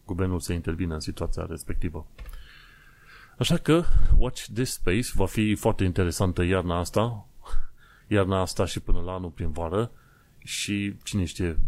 [0.05, 2.07] guvernul să intervină în situația respectivă.
[3.37, 3.83] Așa că
[4.17, 7.25] Watch This Space va fi foarte interesantă iarna asta,
[8.07, 9.91] iarna asta și până la anul prin vară
[10.37, 11.59] și cine știe,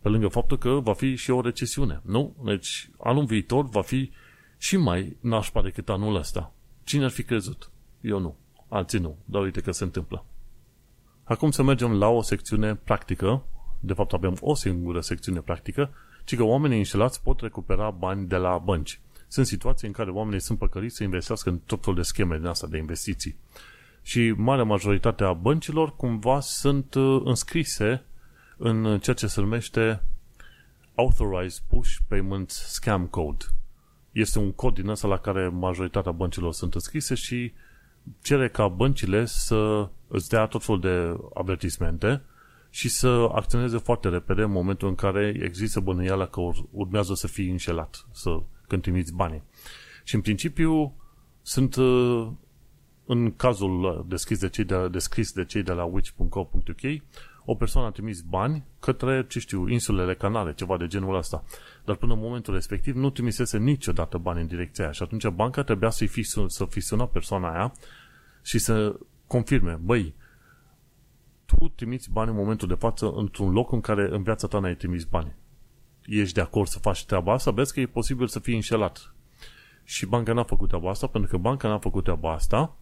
[0.00, 2.36] pe lângă faptul că va fi și o recesiune, nu?
[2.44, 4.10] Deci anul viitor va fi
[4.58, 6.53] și mai nașpa decât anul ăsta.
[6.84, 7.70] Cine ar fi crezut?
[8.00, 8.36] Eu nu.
[8.68, 9.16] Alții nu.
[9.24, 10.24] Dar uite că se întâmplă.
[11.24, 13.42] Acum să mergem la o secțiune practică.
[13.80, 15.90] De fapt avem o singură secțiune practică,
[16.24, 19.00] ci că oamenii înșelați pot recupera bani de la bănci.
[19.28, 22.46] Sunt situații în care oamenii sunt păcăliți să investească în tot felul de scheme din
[22.46, 23.36] asta de investiții.
[24.02, 28.04] Și marea majoritate a băncilor cumva sunt uh, înscrise
[28.56, 30.02] în ceea ce se numește
[30.94, 33.44] Authorized Push Payment Scam Code.
[34.14, 37.52] Este un cod din ăsta la care majoritatea băncilor sunt înscrise și
[38.22, 42.22] cere ca băncile să îți dea tot felul de avertismente
[42.70, 47.50] și să acționeze foarte repede în momentul în care există bănuiala că urmează să fii
[47.50, 49.42] înșelat, să când trimiți banii.
[50.04, 50.94] Și în principiu
[51.42, 52.28] sunt uh,
[53.06, 57.02] în cazul deschis de cei de, descris de cei de la witch.co.uk
[57.44, 61.44] o persoană a trimis bani către, ce știu, insulele Canare, ceva de genul ăsta.
[61.84, 65.62] Dar până în momentul respectiv nu trimisese niciodată bani în direcția aia și atunci banca
[65.62, 67.72] trebuia să-i fi, să fi sunat persoana aia
[68.42, 70.14] și să confirme, băi,
[71.44, 74.76] tu trimiți bani în momentul de față într-un loc în care în viața ta n-ai
[74.76, 75.34] trimis bani.
[76.04, 77.50] Ești de acord să faci treaba asta?
[77.50, 79.14] Vezi că e posibil să fii înșelat.
[79.84, 82.76] Și banca n-a făcut treaba asta, pentru că banca n-a făcut treaba asta,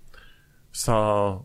[0.71, 1.45] s-a,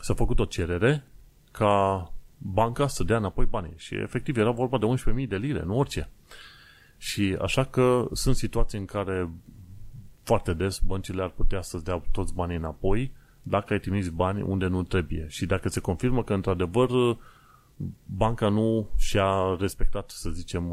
[0.00, 1.04] s-a făcut o cerere
[1.52, 3.74] ca banca să dea înapoi banii.
[3.76, 4.86] Și efectiv era vorba de
[5.22, 6.08] 11.000 de lire, nu orice.
[6.96, 9.30] Și așa că sunt situații în care
[10.22, 13.12] foarte des băncile ar putea să-ți dea toți banii înapoi
[13.42, 15.26] dacă ai trimis bani unde nu trebuie.
[15.28, 17.18] Și dacă se confirmă că într-adevăr
[18.04, 20.72] banca nu și-a respectat, să zicem,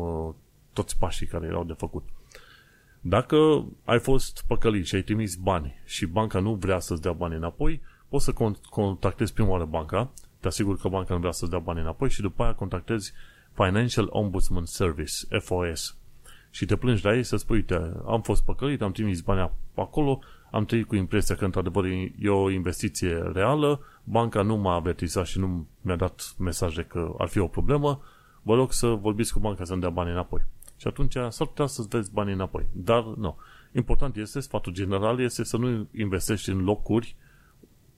[0.74, 2.04] toți pașii care erau de făcut.
[3.02, 7.36] Dacă ai fost păcălit și ai trimis bani și banca nu vrea să-ți dea bani
[7.36, 8.34] înapoi, poți să
[8.70, 12.22] contactezi prima oară banca, te asigur că banca nu vrea să-ți dea bani înapoi și
[12.22, 13.14] după aia contactezi
[13.54, 15.98] Financial Ombudsman Service, FOS,
[16.50, 20.20] și te plângi la ei să spui, uite, am fost păcălit, am trimis bani acolo,
[20.52, 21.86] am trăit cu impresia că într-adevăr
[22.20, 27.28] e o investiție reală, banca nu m-a avertizat și nu mi-a dat mesaje că ar
[27.28, 28.02] fi o problemă,
[28.42, 30.42] vă rog să vorbiți cu banca să-mi dea bani înapoi.
[30.78, 32.66] Și atunci s-ar putea să-ți vezi banii înapoi.
[32.72, 33.38] Dar nu.
[33.72, 37.16] Important este, sfatul general este să nu investești în locuri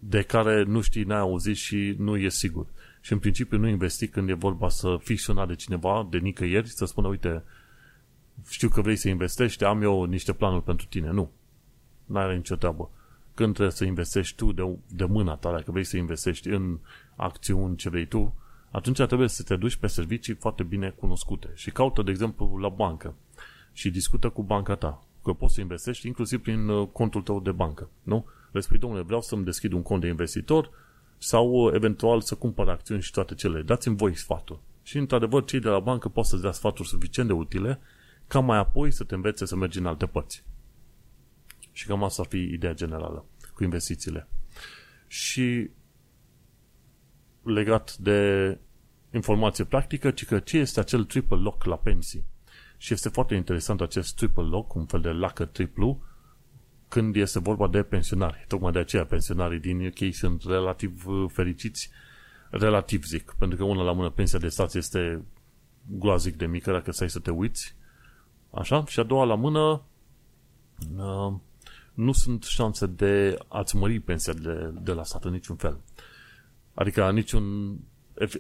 [0.03, 2.65] de care nu știi, n-ai auzit și nu e sigur.
[3.01, 6.69] Și în principiu nu investi când e vorba să fii sunat de cineva, de nicăieri,
[6.69, 7.43] să spună, uite,
[8.49, 11.11] știu că vrei să investești, am eu niște planuri pentru tine.
[11.11, 11.31] Nu.
[12.05, 12.89] N-are nicio treabă.
[13.33, 16.79] Când trebuie să investești tu de, de mâna ta, dacă vrei să investești în
[17.15, 18.35] acțiuni ce vrei tu,
[18.71, 22.69] atunci trebuie să te duci pe servicii foarte bine cunoscute și caută, de exemplu, la
[22.69, 23.15] bancă
[23.73, 27.51] și discută cu banca ta, că poți să investești inclusiv prin uh, contul tău de
[27.51, 28.25] bancă, nu?
[28.51, 30.69] Le spui, domnule, vreau să-mi deschid un cont de investitor
[31.17, 33.61] sau uh, eventual să cumpăr acțiuni și toate cele.
[33.61, 34.61] Dați-mi voi sfatul.
[34.83, 37.79] Și, într-adevăr, cei de la bancă pot să-ți dea sfaturi suficient de utile
[38.27, 40.43] ca mai apoi să te învețe să mergi în alte părți.
[41.71, 44.27] Și cam asta ar fi ideea generală cu investițiile.
[45.07, 45.69] Și
[47.43, 48.57] legat de
[49.13, 52.25] informație practică, ci că ce este acel triple lock la pensii.
[52.77, 56.01] Și este foarte interesant acest triple lock, un fel de lacă triplu,
[56.91, 58.45] când este vorba de pensionari.
[58.47, 61.89] Tocmai de aceea pensionarii din UK sunt relativ uh, fericiți,
[62.49, 65.25] relativ zic, pentru că una la mână pensia de stat este
[65.85, 67.75] groazic de mică dacă stai să te uiți,
[68.53, 69.81] așa, și a doua la mână
[70.97, 71.33] uh,
[71.93, 75.79] nu sunt șanse de a-ți mări pensia de, de la stat în niciun fel.
[76.73, 77.75] Adică niciun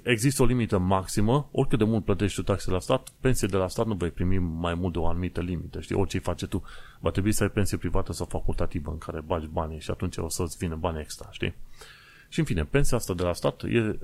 [0.03, 3.67] există o limită maximă, oricât de mult plătești tu taxe la stat, pensie de la
[3.67, 6.63] stat nu vei primi mai mult de o anumită limită, știi, orice îi face tu.
[6.99, 10.29] Va trebui să ai pensie privată sau facultativă în care bagi banii și atunci o
[10.29, 11.53] să-ți vină bani extra, știi?
[12.29, 13.99] Și în fine, pensia asta de la stat e,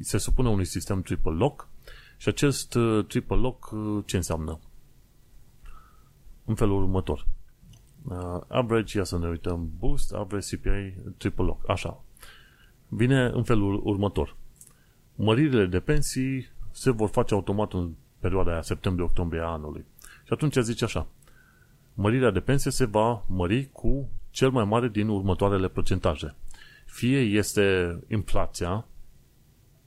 [0.00, 1.68] se supune unui sistem triple lock
[2.16, 4.58] și acest uh, triple lock uh, ce înseamnă?
[6.44, 7.26] În felul următor.
[8.04, 12.04] Uh, average, ia să ne uităm, boost, average CPI, triple lock, așa.
[12.88, 14.36] Vine în felul următor
[15.14, 19.84] măririle de pensii se vor face automat în perioada aia, septembrie-octombrie a anului.
[20.24, 21.06] Și atunci zice așa,
[21.94, 26.34] mărirea de pensie se va mări cu cel mai mare din următoarele procentaje.
[26.86, 28.86] Fie este inflația,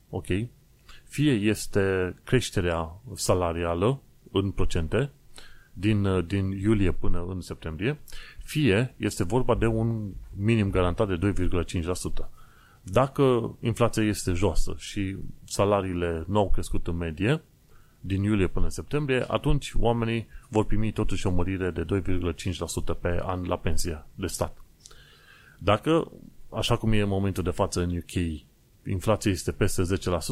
[0.09, 0.25] ok,
[1.03, 5.11] fie este creșterea salarială în procente
[5.73, 7.99] din, din iulie până în septembrie,
[8.43, 12.29] fie este vorba de un minim garantat de 2,5%.
[12.91, 17.41] Dacă inflația este josă și salariile nu au crescut în medie,
[17.99, 21.85] din iulie până septembrie, atunci oamenii vor primi totuși o mărire de
[22.95, 24.57] 2,5% pe an la pensia de stat.
[25.59, 26.11] Dacă,
[26.49, 28.43] așa cum e în momentul de față în UK,
[28.87, 29.85] inflația este peste 10%,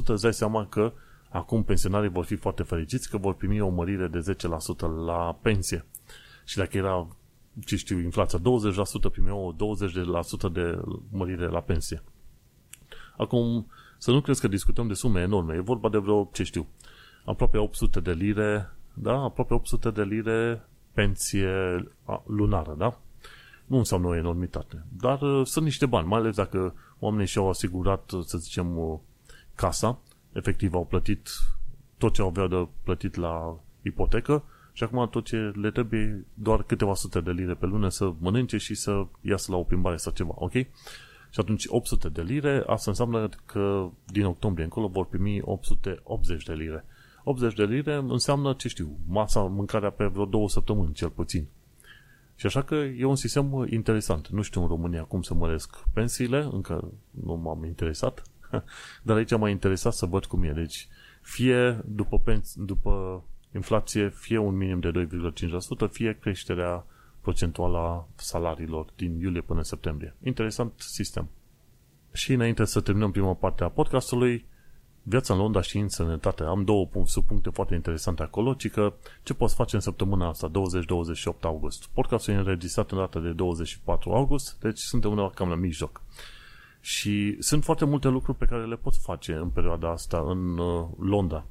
[0.05, 0.93] îți dai seama că
[1.29, 5.85] acum pensionarii vor fi foarte fericiți că vor primi o mărire de 10% la pensie.
[6.45, 7.07] Și dacă era,
[7.65, 8.41] ce știu, inflația 20%,
[9.11, 9.55] primeau
[10.49, 12.03] 20% de mărire la pensie.
[13.17, 15.55] Acum, să nu crezi că discutăm de sume enorme.
[15.55, 16.67] E vorba de vreo, ce știu,
[17.25, 19.13] aproape 800 de lire, da?
[19.13, 21.49] Aproape 800 de lire pensie
[22.25, 22.99] lunară, da?
[23.65, 24.85] Nu înseamnă o enormitate.
[24.97, 28.99] Dar uh, sunt niște bani, mai ales dacă oamenii și-au asigurat, uh, să zicem, uh,
[29.55, 29.99] casa,
[30.31, 31.29] efectiv au plătit
[31.97, 36.63] tot ce au avea de plătit la ipotecă și acum tot ce le trebuie doar
[36.63, 40.11] câteva sute de lire pe lună să mănânce și să iasă la o plimbare sau
[40.13, 40.53] ceva, ok?
[41.33, 46.53] Și atunci 800 de lire, asta înseamnă că din octombrie încolo vor primi 880 de
[46.53, 46.85] lire.
[47.23, 51.47] 80 de lire înseamnă, ce știu, masa, mâncarea pe vreo două săptămâni, cel puțin.
[52.35, 54.27] Și așa că e un sistem interesant.
[54.27, 58.23] Nu știu în România cum se măresc pensiile, încă nu m-am interesat,
[59.03, 60.51] dar aici m-a interesat să văd cum e.
[60.51, 60.87] Deci,
[61.21, 65.07] fie după, pens- după inflație, fie un minim de
[65.87, 66.85] 2,5%, fie creșterea
[67.23, 70.15] procentuală a salariilor din iulie până în septembrie.
[70.23, 71.29] Interesant sistem.
[72.11, 74.45] Și înainte să terminăm prima parte a podcastului,
[75.03, 76.43] viața în Londra și în sănătate.
[76.43, 80.51] Am două subpuncte foarte interesante acolo, ci că ce poți face în săptămâna asta,
[81.37, 81.85] 20-28 august.
[81.93, 86.01] Podcastul e înregistrat în data de 24 august, deci suntem undeva cam la mijloc.
[86.79, 90.87] Și sunt foarte multe lucruri pe care le poți face în perioada asta în uh,
[90.99, 91.45] Londra.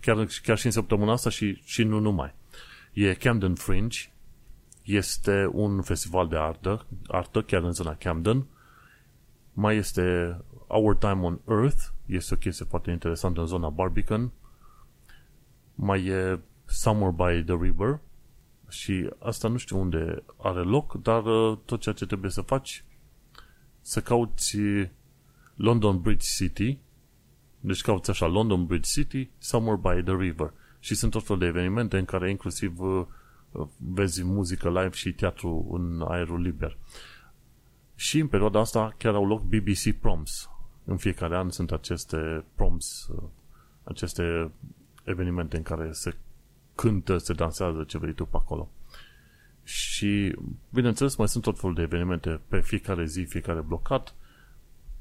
[0.00, 2.34] Chiar, chiar și în săptămâna asta și, și nu numai.
[2.92, 3.98] E Camden Fringe,
[4.88, 8.46] este un festival de artă, artă chiar în zona Camden.
[9.52, 14.32] Mai este Our Time on Earth, este o chestie foarte interesantă în zona Barbican.
[15.74, 18.00] Mai e Summer by the River
[18.68, 22.84] și asta nu știu unde are loc, dar uh, tot ceea ce trebuie să faci
[23.80, 24.56] să cauți
[25.54, 26.78] London Bridge City
[27.60, 31.46] deci cauți așa London Bridge City, Summer by the River și sunt tot fel de
[31.46, 33.06] evenimente în care inclusiv uh,
[33.76, 36.76] vezi muzică live și teatru în aerul liber.
[37.94, 40.50] Și în perioada asta chiar au loc BBC Proms,
[40.84, 43.10] în fiecare an sunt aceste proms,
[43.84, 44.50] aceste
[45.04, 46.16] evenimente în care se
[46.74, 48.70] cântă, se dansează ce vrei tu pe acolo.
[49.62, 50.36] Și,
[50.70, 54.14] bineînțeles, mai sunt tot felul de evenimente pe fiecare zi, fiecare blocat.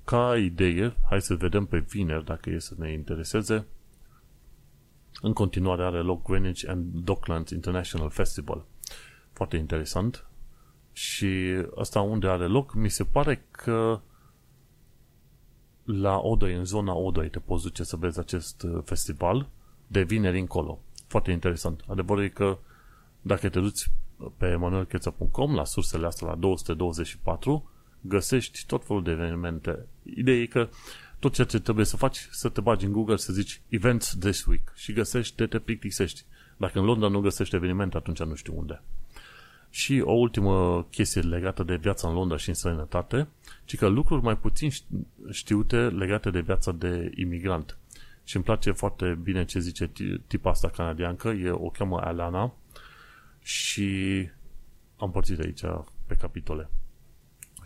[0.03, 3.65] Ca idee, hai să vedem pe vineri, dacă e să ne intereseze,
[5.21, 8.65] în continuare are loc Greenwich and Docklands International Festival.
[9.31, 10.25] Foarte interesant.
[10.91, 11.27] Și
[11.75, 14.01] asta unde are loc, mi se pare că
[15.83, 19.49] la Odoi, în zona Odoi, te poți duce să vezi acest uh, festival
[19.87, 20.79] de vineri încolo.
[21.07, 21.83] Foarte interesant.
[21.87, 22.57] Adevărul e că
[23.21, 23.89] dacă te duci
[24.37, 27.69] pe manuelcheța.com la sursele astea la 224,
[28.01, 29.85] găsești tot felul de evenimente.
[30.03, 30.69] Ideea e că
[31.19, 34.45] tot ceea ce trebuie să faci, să te bagi în Google, să zici Events this
[34.45, 36.23] week și găsești de te plictisești.
[36.57, 38.81] Dacă în Londra nu găsești eveniment, atunci nu știu unde.
[39.69, 43.27] Și o ultimă chestie legată de viața în Londra și în sănătate,
[43.65, 44.69] ci că lucruri mai puțin
[45.31, 47.77] știute legate de viața de imigrant.
[48.23, 49.91] Și îmi place foarte bine ce zice
[50.27, 52.53] tipa asta canadiancă, e, o cheamă Alana
[53.41, 54.29] și
[54.97, 55.61] am părțit aici
[56.05, 56.69] pe capitole.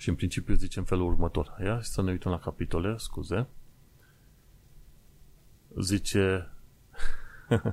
[0.02, 1.56] Și în principiu zice în felul următor.
[1.64, 3.48] Ia să ne uităm la capitole, scuze.
[5.82, 6.50] Zice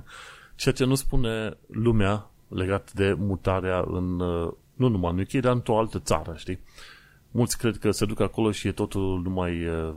[0.55, 5.53] ceea ce nu spune lumea legat de mutarea în, uh, nu numai în UK, dar
[5.53, 6.59] într-o altă țară, știi?
[7.31, 9.95] Mulți cred că se duc acolo și e totul numai uh,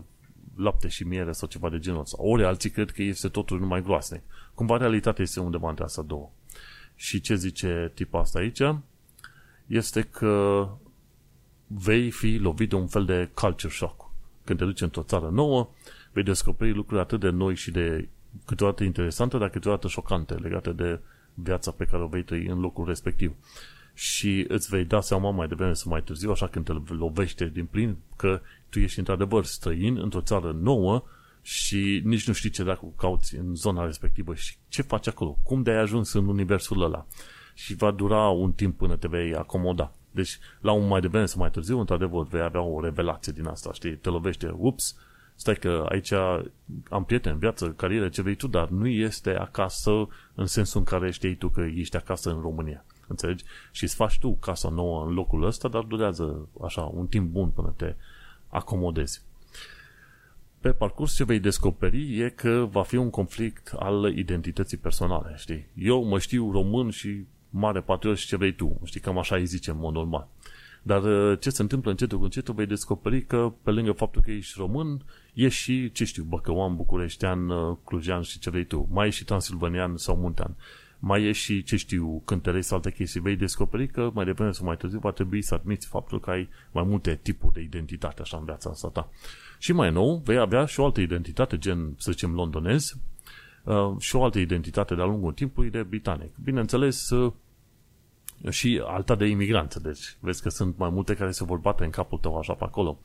[0.57, 2.23] lapte și miere sau ceva de genul ăsta.
[2.23, 4.23] Ori alții cred că este totul numai groasnic.
[4.55, 6.31] Cumva realitatea este undeva între astea două.
[6.95, 8.61] Și ce zice tipul asta aici?
[9.67, 10.69] Este că
[11.75, 14.11] vei fi lovit de un fel de culture shock.
[14.45, 15.69] Când te duci într-o țară nouă,
[16.13, 18.09] vei descoperi lucruri atât de noi și de
[18.45, 21.01] câteodată interesante, dar câteodată șocante legate de
[21.35, 23.35] viața pe care o vei trăi în locul respectiv.
[23.95, 27.67] Și îți vei da seama mai devreme sau mai târziu, așa când te lovește din
[27.67, 31.05] plin, că tu ești într-adevăr străin într-o țară nouă
[31.43, 35.63] și nici nu știi ce dacă cauți în zona respectivă și ce faci acolo, cum
[35.63, 37.07] de-ai ajuns în universul ăla.
[37.55, 39.93] Și va dura un timp până te vei acomoda.
[40.13, 43.73] Deci, la un mai devreme sau mai târziu, într-adevăr, vei avea o revelație din asta,
[43.73, 43.97] știi?
[43.97, 44.97] Te lovește, ups,
[45.35, 46.13] stai că aici
[46.89, 51.11] am prieten, viață, carieră, ce vrei tu, dar nu este acasă în sensul în care
[51.11, 52.85] știi tu că ești acasă în România.
[53.07, 53.45] Înțelegi?
[53.71, 57.49] Și îți faci tu casa nouă în locul ăsta, dar durează așa un timp bun
[57.49, 57.95] până te
[58.49, 59.23] acomodezi.
[60.61, 65.67] Pe parcurs ce vei descoperi e că va fi un conflict al identității personale, știi?
[65.75, 69.01] Eu mă știu român și mare patriot și ce vrei tu, știi?
[69.01, 70.29] Cam așa îi zicem, în mod normal.
[70.83, 74.31] Dar uh, ce se întâmplă încetul cu încetul, vei descoperi că pe lângă faptul că
[74.31, 75.03] ești român,
[75.35, 78.89] ești și, ce știu, băcăuan, bucureștean, uh, clujean și ce vrei tu.
[78.91, 80.57] Mai ești și transilvanian sau muntean.
[80.99, 83.21] Mai ești și, ce știu, cântărei sau alte chestii.
[83.21, 86.49] Vei descoperi că mai devreme sau mai târziu va trebui să admiți faptul că ai
[86.73, 89.11] mai multe tipuri de identitate așa în viața asta ta.
[89.59, 93.01] Și mai nou, vei avea și o altă identitate, gen, să zicem, londonez, uh,
[93.99, 96.37] și o altă identitate de-a lungul timpului de britanic.
[96.45, 97.09] Bineînțeles,
[98.51, 99.81] și alta de imigranță.
[99.81, 102.65] Deci, vezi că sunt mai multe care se vor bate în capul tău așa pe
[102.65, 103.01] acolo.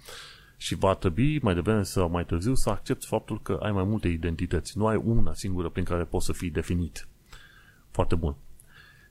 [0.58, 4.08] Și va trebui mai devreme sau mai târziu să accepti faptul că ai mai multe
[4.08, 4.78] identități.
[4.78, 7.08] Nu ai una singură prin care poți să fii definit.
[7.92, 8.36] Foarte bun.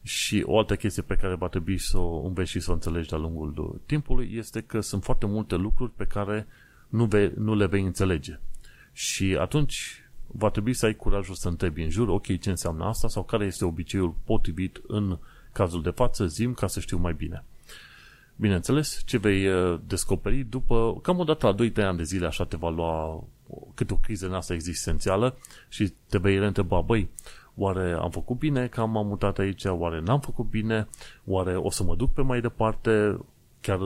[0.02, 3.08] Și o altă chestie pe care va trebui să o înveți și să o înțelegi
[3.08, 6.46] de-a lungul timpului este că sunt foarte multe lucruri pe care
[6.88, 8.40] nu, vei, nu le vei înțelege.
[8.92, 10.05] Și atunci
[10.38, 13.44] va trebui să ai curajul să întrebi în jur, ok, ce înseamnă asta sau care
[13.44, 15.18] este obiceiul potrivit în
[15.52, 17.44] cazul de față, zim ca să știu mai bine.
[18.36, 22.44] Bineînțeles, ce vei uh, descoperi după, cam o dată la 2-3 ani de zile, așa
[22.44, 23.24] te va lua
[23.74, 25.36] cât o criză în asta existențială
[25.68, 27.08] și te vei reîntreba, băi,
[27.54, 30.88] oare am făcut bine că m-am mutat aici, oare n-am făcut bine,
[31.24, 33.18] oare o să mă duc pe mai departe,
[33.60, 33.78] chiar,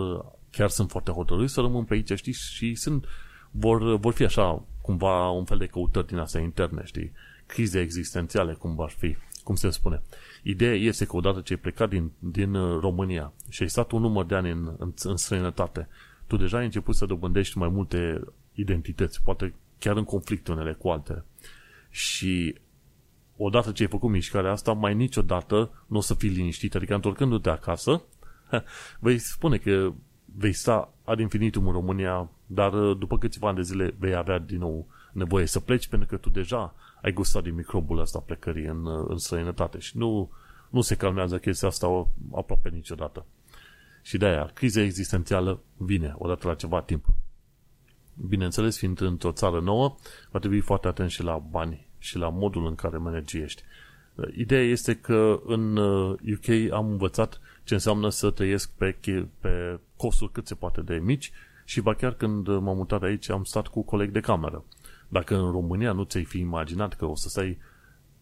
[0.51, 3.05] chiar sunt foarte hotărât să rămân pe aici, știi, și sunt,
[3.51, 7.13] vor, vor fi așa, cumva, un fel de căutări din astea interne, știi,
[7.47, 10.03] crize existențiale, cum ar fi, cum se spune.
[10.43, 14.01] Ideea este că odată ce ai plecat din, din uh, România și ai stat un
[14.01, 15.89] număr de ani în, în, în străinătate,
[16.27, 18.21] tu deja ai început să dobândești mai multe
[18.53, 21.25] identități, poate chiar în conflict unele cu altele.
[21.91, 22.55] Și
[23.37, 26.75] odată ce ai făcut mișcarea asta, mai niciodată nu o să fii liniștit.
[26.75, 28.03] Adică întorcându-te acasă,
[29.01, 29.93] vei spune că
[30.25, 34.39] vei sta ad infinitum în România, dar uh, după câțiva ani de zile vei avea
[34.39, 38.65] din nou nevoie să pleci pentru că tu deja ai gustat din microbul ăsta plecării
[38.65, 40.31] în, în străinătate și nu,
[40.71, 43.27] nu se calmează chestia asta aproape niciodată.
[44.03, 47.05] Și de aia, criza existențială vine odată la ceva timp.
[48.15, 49.97] Bineînțeles, fiind într-o țară nouă,
[50.31, 53.63] va trebui foarte atent și la bani și la modul în care managiești.
[54.37, 55.77] Ideea este că în
[56.35, 58.97] UK uh, am învățat ce înseamnă să trăiesc pe,
[59.41, 61.33] pe costuri cât se poate de mici
[61.71, 64.65] și va chiar când m-am mutat aici am stat cu coleg de cameră.
[65.09, 67.59] Dacă în România nu ți-ai fi imaginat că o să stai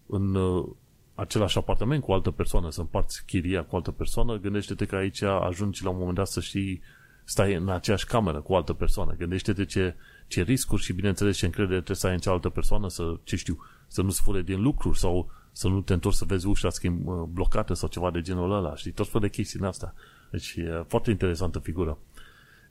[0.06, 0.68] în uh,
[1.14, 4.96] același apartament cu o altă persoană, să împarți chiria cu o altă persoană, gândește-te că
[4.96, 6.80] aici ajungi la un moment dat să știi,
[7.24, 9.14] stai în aceeași cameră cu o altă persoană.
[9.18, 9.94] Gândește-te ce,
[10.26, 13.58] ce riscuri și, bineînțeles, ce încredere trebuie să ai în cealaltă persoană, să, ce știu,
[13.86, 17.22] să nu-ți fure din lucruri sau să nu te întorci să vezi ușa schimb, uh,
[17.28, 19.94] blocată sau ceva de genul ăla, știi, tot felul de chestii în asta.
[20.30, 21.98] Deci e foarte interesantă figură.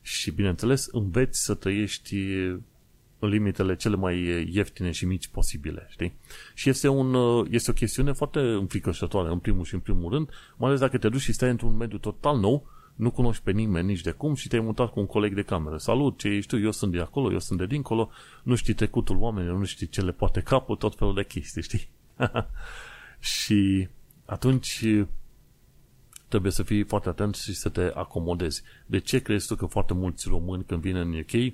[0.07, 2.15] Și, bineînțeles, înveți să trăiești
[3.19, 6.13] în limitele cele mai ieftine și mici posibile, știi?
[6.53, 7.15] Și este, un,
[7.49, 11.09] este o chestiune foarte înfricoșătoare, în primul și în primul rând, mai ales dacă te
[11.09, 14.47] duci și stai într-un mediu total nou, nu cunoști pe nimeni nici de cum și
[14.47, 15.77] te-ai mutat cu un coleg de cameră.
[15.77, 16.57] Salut, ce ești tu?
[16.57, 18.09] Eu sunt de acolo, eu sunt de dincolo,
[18.43, 21.89] nu știi trecutul oamenilor, nu știi ce le poate capul, tot felul de chestii, știi?
[23.35, 23.87] și
[24.25, 24.85] atunci
[26.27, 28.63] trebuie să fii foarte atent și să te acomodezi.
[28.85, 31.53] De ce crezi tu că foarte mulți români când vin în UK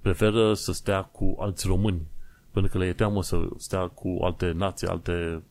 [0.00, 2.00] preferă să stea cu alți români,
[2.50, 5.42] pentru că le e teamă să stea cu alte nații, alte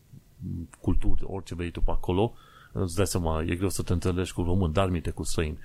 [0.80, 2.34] culturi, orice vei tu pe acolo,
[2.72, 5.58] îți dai seama, e greu să te înțelegi cu român, dar minte cu străini.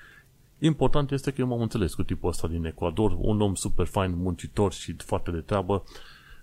[0.58, 4.14] Important este că eu m-am înțeles cu tipul ăsta din Ecuador, un om super fain,
[4.16, 5.84] muncitor și foarte de treabă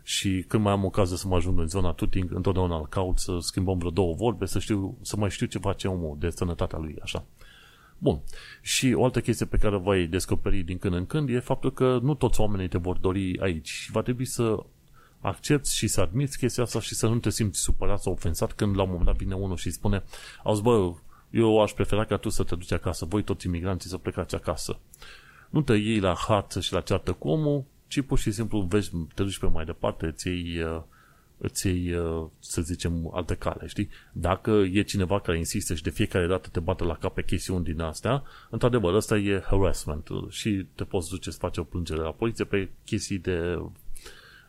[0.08, 3.38] și când mai am ocazia să mă ajung în zona tuting, întotdeauna îl caut să
[3.40, 6.96] schimbăm vreo două vorbe, să știu, să mai știu ce face omul de sănătatea lui,
[7.02, 7.26] așa.
[7.98, 8.22] Bun.
[8.62, 12.00] Și o altă chestie pe care voi descoperi din când în când e faptul că
[12.02, 14.58] nu toți oamenii te vor dori aici și va trebui să
[15.20, 18.76] accepti și să admiți chestia asta și să nu te simți supărat sau ofensat când
[18.76, 20.04] la un moment dat vine unul și spune
[20.44, 20.94] auzi bă,
[21.30, 24.80] eu aș prefera ca tu să te duci acasă, voi toți imigranții să plecați acasă.
[25.50, 28.92] Nu te iei la harță și la ceartă cu omul, ci pur și simplu vezi,
[29.14, 30.82] te duci pe mai departe, îți iei uh,
[31.38, 33.90] îți iei, uh, să zicem, alte cale, știi?
[34.12, 37.64] Dacă e cineva care insistă și de fiecare dată te bate la cap pe chestiuni
[37.64, 42.12] din astea, într-adevăr, ăsta e harassment și te poți duce să faci o plângere la
[42.12, 43.62] poliție pe chestii de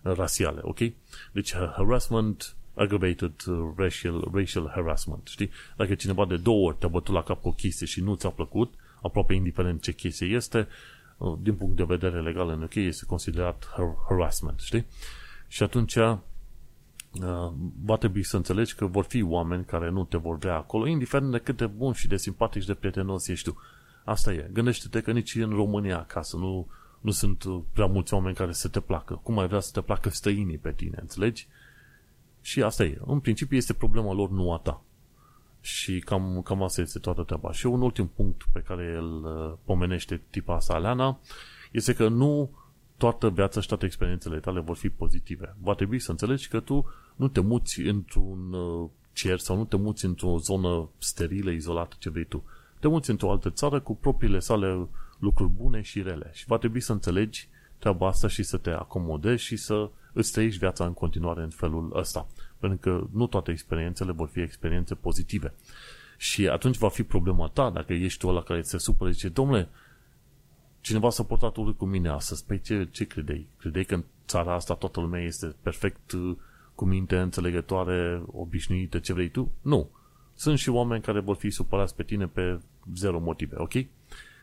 [0.02, 0.78] rasiale, ok?
[1.32, 3.32] Deci harassment, aggravated
[3.76, 5.50] racial, racial harassment, știi?
[5.76, 8.30] Dacă cineva de două ori te-a bătut la cap cu o chestie și nu ți-a
[8.30, 10.66] plăcut, aproape indiferent ce chestie este, uh,
[11.38, 13.68] din punct de vedere legal în UK este considerat
[14.08, 14.86] harassment, știi?
[15.48, 16.18] Și atunci uh,
[17.84, 21.30] va trebui să înțelegi că vor fi oameni care nu te vor vrea acolo, indiferent
[21.30, 23.60] de cât de bun și de simpatic și de prietenos ești tu.
[24.04, 24.50] Asta e.
[24.52, 26.66] Gândește-te că nici în România acasă nu,
[27.00, 29.20] nu sunt prea mulți oameni care să te placă.
[29.22, 31.48] Cum ai vrea să te placă străinii pe tine, înțelegi?
[32.40, 32.98] Și asta e.
[33.06, 34.82] În principiu este problema lor, nu a ta.
[35.66, 37.52] Și cam, cam asta este toată treaba.
[37.52, 41.18] Și un ultim punct pe care îl uh, pomenește tipa asta, Aleana,
[41.72, 42.50] este că nu
[42.96, 45.56] toată viața și toate experiențele tale vor fi pozitive.
[45.62, 46.86] Va trebui să înțelegi că tu
[47.16, 52.10] nu te muți într-un uh, cer sau nu te muți într-o zonă sterilă, izolată, ce
[52.10, 52.44] vrei tu.
[52.80, 54.88] Te muți într-o altă țară cu propriile sale
[55.18, 56.30] lucruri bune și rele.
[56.32, 57.48] Și va trebui să înțelegi
[57.78, 61.92] treaba asta și să te acomodezi și să îți trăiești viața în continuare în felul
[61.94, 62.26] ăsta.
[62.68, 65.54] Pentru că nu toate experiențele vor fi experiențe pozitive.
[66.16, 69.28] Și atunci va fi problema ta dacă ești tu ăla care se supără și zice,
[69.28, 69.68] domnule,
[70.80, 72.44] cineva s-a portat urât cu mine astăzi.
[72.44, 73.46] Păi ce, ce credeai?
[73.58, 76.36] Credeai că în țara asta toată lumea este perfect uh,
[76.74, 79.52] cu minte înțelegătoare, obișnuită, ce vrei tu?
[79.62, 79.90] Nu.
[80.34, 82.60] Sunt și oameni care vor fi supărați pe tine pe
[82.94, 83.72] zero motive, ok?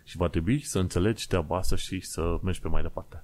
[0.03, 3.23] Și va trebui să înțelegi treaba asta și să mergi pe mai departe.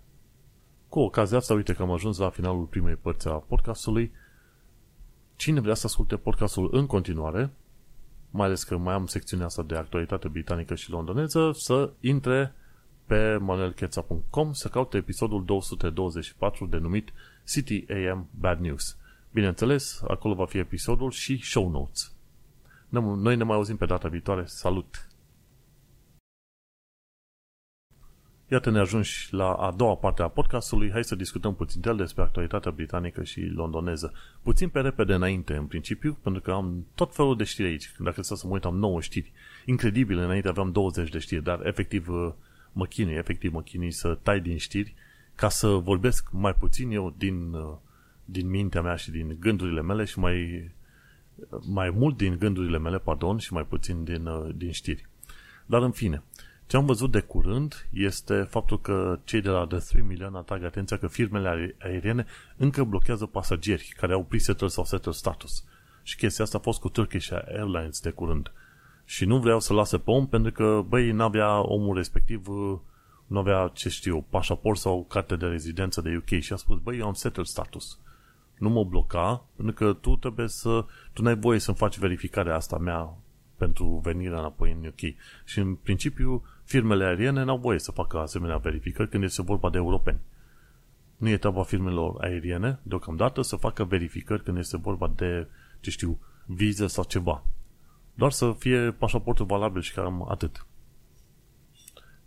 [0.87, 4.11] Cu ocazia asta, uite că am ajuns la finalul primei părți a podcastului.
[5.39, 7.51] Cine vrea să asculte podcastul în continuare,
[8.29, 12.53] mai ales că mai am secțiunea asta de actualitate britanică și londoneză, să intre
[13.05, 17.13] pe manuelcheța.com să caute episodul 224 denumit
[17.47, 18.97] City AM Bad News.
[19.31, 22.13] Bineînțeles, acolo va fi episodul și show notes.
[22.89, 24.43] Noi ne mai auzim pe data viitoare.
[24.45, 25.08] Salut!
[28.51, 30.91] Iată ne ajungi la a doua parte a podcastului.
[30.91, 34.13] Hai să discutăm puțin el despre actualitatea britanică și londoneză.
[34.41, 37.91] Puțin pe repede înainte, în principiu, pentru că am tot felul de știri aici.
[37.99, 39.31] Dacă să mă uit, am 9 știri.
[39.65, 42.33] Incredibil, înainte aveam 20 de știri, dar efectiv uh,
[42.71, 44.95] mă chinui, efectiv mă chinui să tai din știri
[45.35, 47.77] ca să vorbesc mai puțin eu din, uh,
[48.25, 50.71] din mintea mea și din gândurile mele și mai,
[51.67, 55.07] mai mult din gândurile mele, pardon, și mai puțin din, uh, din știri.
[55.65, 56.23] Dar în fine,
[56.69, 60.63] ce am văzut de curând este faptul că cei de la The 3 Million atrag
[60.63, 62.25] atenția că firmele aeriene
[62.57, 65.63] încă blochează pasageri care au pre-settle sau settle status.
[66.03, 68.51] Și chestia asta a fost cu Turkish Airlines de curând.
[69.05, 72.47] Și nu vreau să lase pe om pentru că, băi, n-avea omul respectiv,
[73.27, 76.97] nu avea, ce știu, pașaport sau carte de rezidență de UK și a spus, băi,
[76.97, 77.99] eu am settle status.
[78.57, 82.77] Nu mă bloca, pentru că tu trebuie să, tu n-ai voie să-mi faci verificarea asta
[82.77, 83.17] mea
[83.59, 85.15] pentru venirea înapoi în UK.
[85.45, 89.77] Și în principiu, firmele aeriene n-au voie să facă asemenea verificări când este vorba de
[89.77, 90.19] europeni.
[91.17, 95.47] Nu e treaba firmelor aeriene, deocamdată, să facă verificări când este vorba de,
[95.79, 97.43] ce știu, viză sau ceva.
[98.13, 100.65] Doar să fie pașaportul valabil și cam atât.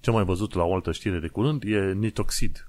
[0.01, 2.69] Ce am mai văzut la o altă știre de curând e nitoxid.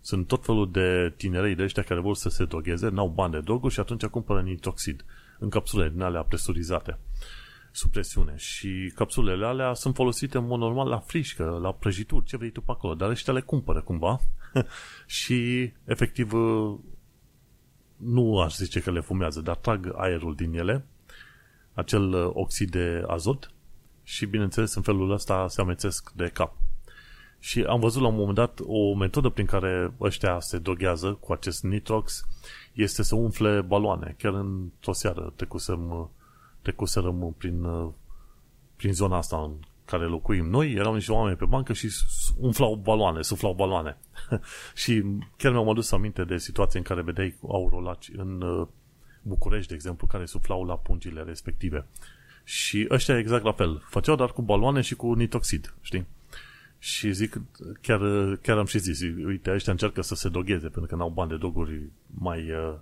[0.00, 3.40] Sunt tot felul de tinerei de ăștia care vor să se drogheze, n-au bani de
[3.40, 5.04] droguri și atunci cumpără nitoxid
[5.38, 6.98] în capsule din alea presurizate
[7.72, 8.34] sub presiune.
[8.36, 12.60] Și capsulele alea sunt folosite în mod normal la frișcă, la prăjituri, ce vrei tu
[12.60, 14.20] pe acolo, dar ăștia le cumpără cumva
[15.18, 16.32] și efectiv
[17.96, 20.86] nu aș zice că le fumează, dar trag aerul din ele,
[21.74, 23.52] acel oxid de azot
[24.02, 26.56] și bineînțeles în felul ăsta se amețesc de cap.
[27.38, 31.32] Și am văzut la un moment dat o metodă prin care ăștia se droghează cu
[31.32, 32.26] acest nitrox
[32.72, 34.14] este să umfle baloane.
[34.18, 36.10] Chiar într-o seară trecusem
[36.62, 37.92] trecuserăm prin, uh,
[38.76, 39.52] prin zona asta în
[39.84, 41.88] care locuim noi, erau niște oameni pe bancă și
[42.38, 43.96] umflau baloane, suflau baloane.
[44.82, 45.04] și
[45.36, 48.66] chiar mi-am adus aminte de situații în care vedeai aurolaci în uh,
[49.22, 51.86] București, de exemplu, care suflau la pungile respective.
[52.44, 53.82] Și ăștia exact la fel.
[53.88, 56.06] Făceau dar cu baloane și cu nitoxid, știi?
[56.78, 57.40] Și zic,
[57.80, 58.00] chiar,
[58.42, 61.36] chiar am și zis, uite, ăștia încearcă să se dogheze, pentru că n-au bani de
[61.36, 62.74] doguri mai, uh,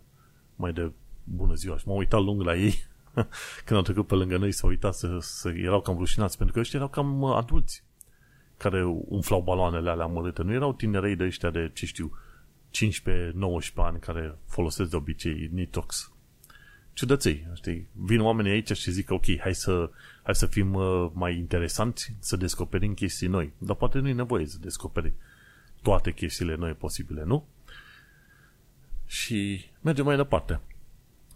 [0.57, 0.91] mai de
[1.25, 1.77] bună ziua.
[1.77, 2.75] Și m-am uitat lung la ei
[3.65, 6.61] când au trecut pe lângă noi s-au uitat să, să erau cam rușinați, pentru că
[6.61, 7.85] ăștia erau cam uh, adulți
[8.57, 10.43] care umflau baloanele alea mărâte.
[10.43, 12.19] Nu erau tinerei de ăștia de, ce știu,
[12.71, 16.13] 15-19 ani care folosesc de obicei Nitox.
[16.93, 17.89] Ciudăței, știi?
[17.93, 19.91] Vin oamenii aici și zic, ok, hai să,
[20.23, 23.53] hai să fim uh, mai interesanți, să descoperim chestii noi.
[23.59, 25.13] Dar poate nu e nevoie să descoperi
[25.83, 27.47] toate chestiile noi posibile, nu?
[29.07, 30.61] Și mergem mai departe.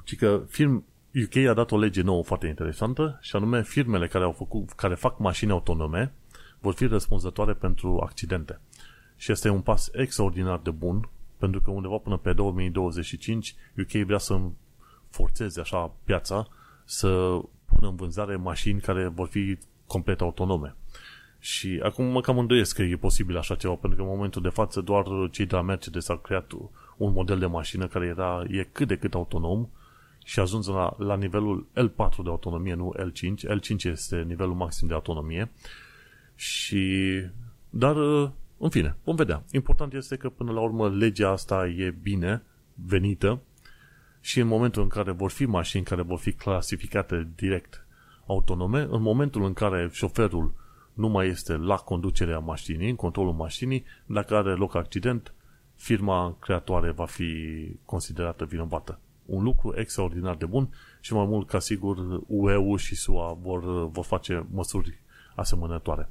[0.04, 0.84] Și că film,
[1.22, 4.94] UK a dat o lege nouă foarte interesantă și anume firmele care, au făcut, care
[4.94, 6.12] fac mașini autonome
[6.58, 8.60] vor fi răspunzătoare pentru accidente.
[9.16, 11.08] Și este un pas extraordinar de bun
[11.38, 14.40] pentru că undeva până pe 2025 UK vrea să
[15.10, 16.48] forțeze așa piața
[16.84, 17.08] să
[17.64, 20.74] pună în vânzare mașini care vor fi complet autonome.
[21.38, 24.48] Și acum mă cam îndoiesc că e posibil așa ceva, pentru că în momentul de
[24.48, 26.52] față doar cei de la Mercedes au creat
[26.96, 29.68] un model de mașină care era, e cât de cât autonom
[30.26, 33.58] și a ajuns la, la nivelul L4 de autonomie, nu L5.
[33.58, 35.50] L5 este nivelul maxim de autonomie.
[36.34, 37.12] Și,
[37.70, 37.96] dar,
[38.58, 39.44] în fine, vom vedea.
[39.50, 42.42] Important este că până la urmă legea asta e bine
[42.74, 43.40] venită
[44.20, 47.86] și în momentul în care vor fi mașini care vor fi clasificate direct
[48.26, 50.54] autonome, în momentul în care șoferul
[50.92, 55.34] nu mai este la conducerea mașinii, în controlul mașinii, dacă are loc accident,
[55.74, 57.26] firma creatoare va fi
[57.84, 58.98] considerată vinovată.
[59.26, 60.68] Un lucru extraordinar de bun
[61.00, 64.98] și mai mult ca sigur UE-ul și SUA vor, vor face măsuri
[65.34, 66.08] asemănătoare.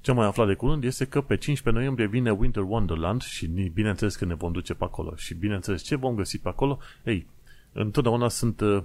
[0.00, 3.46] Ce am mai aflat de curând este că pe 15 noiembrie vine Winter Wonderland și
[3.72, 5.14] bineînțeles că ne vom duce pe acolo.
[5.16, 6.78] Și bineînțeles ce vom găsi pe acolo?
[7.04, 7.26] Ei,
[7.72, 8.82] întotdeauna sunt uh,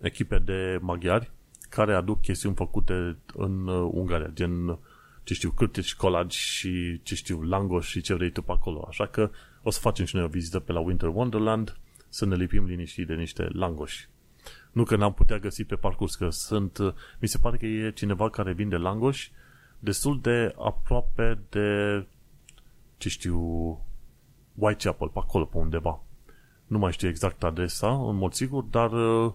[0.00, 1.30] echipe de maghiari
[1.68, 4.78] care aduc chestiuni făcute în uh, Ungaria, gen,
[5.24, 8.84] ce știu, cârtici, colagi și, ce știu, langos și ce vrei tu pe acolo.
[8.88, 9.30] Așa că
[9.62, 11.76] o să facem și noi o vizită pe la Winter Wonderland
[12.08, 14.08] să ne lipim liniștii de niște langoși.
[14.72, 17.90] Nu că n-am putea găsi pe parcurs, că sunt, uh, mi se pare că e
[17.90, 19.32] cineva care vinde langoși
[19.78, 22.06] destul de aproape de,
[22.96, 23.38] ce știu,
[24.54, 26.02] Whitechapel, pe acolo, pe undeva.
[26.66, 29.32] Nu mai știu exact adresa, în mod sigur, dar uh,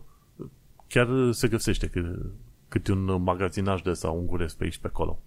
[0.88, 2.06] chiar se găsește cât,
[2.68, 5.20] câte un magazinaj de sau unguresc pe aici pe acolo.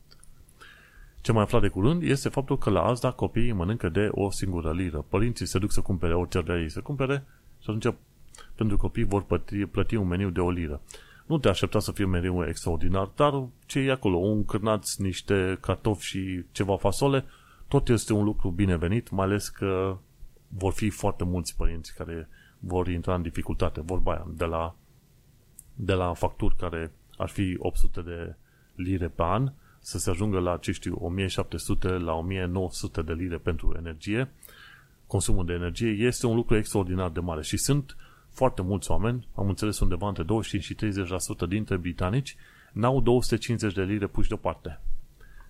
[1.26, 4.72] Ce mai aflat de curând este faptul că la Asda copiii mănâncă de o singură
[4.72, 5.04] liră.
[5.08, 7.24] Părinții se duc să cumpere orice ar ei să cumpere
[7.60, 7.94] și atunci
[8.54, 10.80] pentru copii vor plăti, plăti un meniu de o liră.
[11.26, 14.16] Nu te aștepta să fie un meniu extraordinar, dar ce e acolo?
[14.16, 17.24] Un cârnați, niște cartofi și ceva fasole,
[17.68, 19.96] tot este un lucru binevenit, mai ales că
[20.48, 24.74] vor fi foarte mulți părinți care vor intra în dificultate, vorba aia, de la
[25.74, 28.34] de la facturi care ar fi 800 de
[28.74, 29.52] lire pe an
[29.86, 34.30] să se ajungă la, ce știu, 1700 la 1900 de lire pentru energie,
[35.06, 37.96] consumul de energie, este un lucru extraordinar de mare și sunt
[38.30, 41.04] foarte mulți oameni, am înțeles undeva între 25 și
[41.44, 42.36] 30% dintre britanici,
[42.72, 44.80] n-au 250 de lire puși deoparte.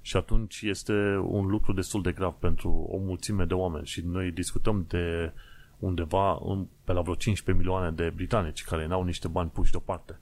[0.01, 4.31] Și atunci este un lucru destul de grav pentru o mulțime de oameni și noi
[4.31, 5.33] discutăm de
[5.79, 10.19] undeva în, pe la vreo 15 milioane de britanici care n-au niște bani puși deoparte.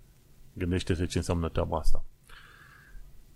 [0.52, 2.04] Gândește-te ce înseamnă treaba asta.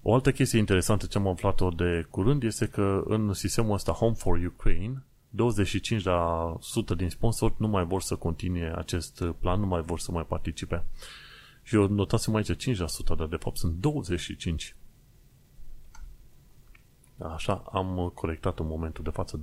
[0.03, 4.15] O altă chestie interesantă ce am aflat-o de curând este că în sistemul ăsta Home
[4.15, 5.03] for Ukraine
[5.37, 10.25] 25% din sponsori nu mai vor să continue acest plan, nu mai vor să mai
[10.25, 10.85] participe.
[11.63, 12.57] Și eu notasem aici 5%,
[13.17, 13.87] dar de fapt sunt
[14.73, 14.77] 25%.
[17.19, 19.41] Așa, am corectat în momentul de față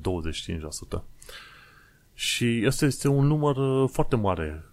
[0.99, 1.03] 25%.
[2.14, 4.66] Și ăsta este un număr uh, foarte mare.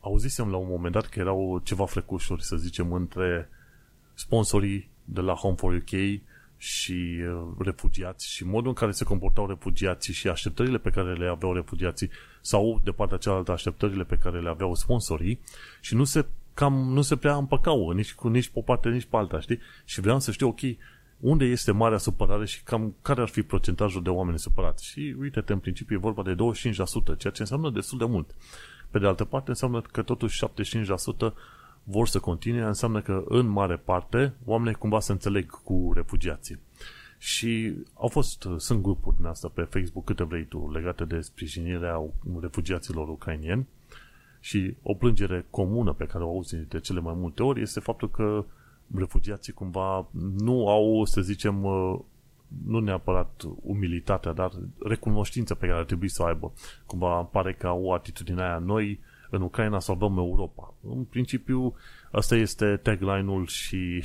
[0.00, 3.48] Auzisem la un moment dat că erau ceva frecușuri, să zicem, între
[4.14, 6.20] sponsorii de la Home for UK
[6.56, 11.28] și uh, refugiați și modul în care se comportau refugiații și așteptările pe care le
[11.28, 15.40] aveau refugiații sau de partea cealaltă așteptările pe care le aveau sponsorii
[15.80, 19.04] și nu se cam nu se prea împăcau nici cu nici pe o parte, nici
[19.04, 19.58] pe alta, știi?
[19.84, 20.60] Și vreau să știu, ok,
[21.20, 24.84] unde este marea supărare și cam care ar fi procentajul de oameni supărați.
[24.86, 26.36] Și uite-te, în principiu e vorba de 25%,
[27.18, 28.34] ceea ce înseamnă destul de mult.
[28.90, 31.32] Pe de altă parte, înseamnă că totuși 75%
[31.88, 36.58] vor să continue, înseamnă că în mare parte oamenii cumva se înțeleg cu refugiații.
[37.18, 42.02] Și au fost, sunt grupuri din asta pe Facebook, câte vrei tu, legate de sprijinirea
[42.40, 43.66] refugiaților ucrainieni
[44.40, 48.10] și o plângere comună pe care o auzi de cele mai multe ori este faptul
[48.10, 48.44] că
[48.94, 50.08] refugiații cumva
[50.38, 51.98] nu au, să zicem, uh,
[52.66, 54.50] nu neapărat umilitatea, dar
[54.82, 56.52] recunoștința pe care ar trebui să o aibă.
[56.86, 59.00] Cumva pare că au atitudinea aia noi
[59.30, 60.74] în Ucraina salvăm Europa.
[60.82, 61.74] În principiu,
[62.12, 64.02] asta este tagline-ul și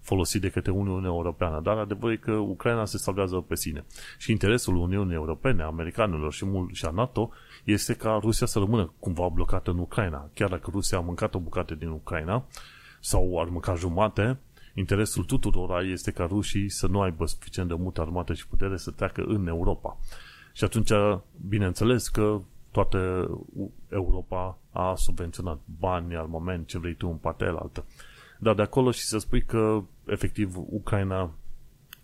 [0.00, 3.84] folosit de către Uniunea Europeană, dar adevărul e că Ucraina se salvează pe sine.
[4.18, 7.30] Și interesul Uniunii Europene, americanilor și, mult, și a NATO
[7.64, 10.30] este ca Rusia să rămână cumva blocată în Ucraina.
[10.34, 12.46] Chiar dacă Rusia a mâncat o bucată din Ucraina,
[13.00, 14.38] sau ar mânca jumate,
[14.74, 18.90] interesul tuturor este ca rușii să nu aibă suficient de multă armată și putere să
[18.90, 19.98] treacă în Europa.
[20.52, 20.90] Și atunci,
[21.48, 22.40] bineînțeles că
[22.70, 23.30] toată
[23.88, 27.84] Europa a subvenționat bani, armament, ce vrei tu în partea altă.
[28.38, 31.30] Dar de acolo și să spui că, efectiv, Ucraina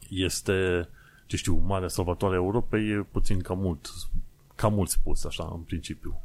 [0.08, 0.88] este,
[1.26, 3.88] ce știu, marea salvatoare a Europei, e puțin cam mult,
[4.54, 6.20] cam mult spus, așa, în principiu.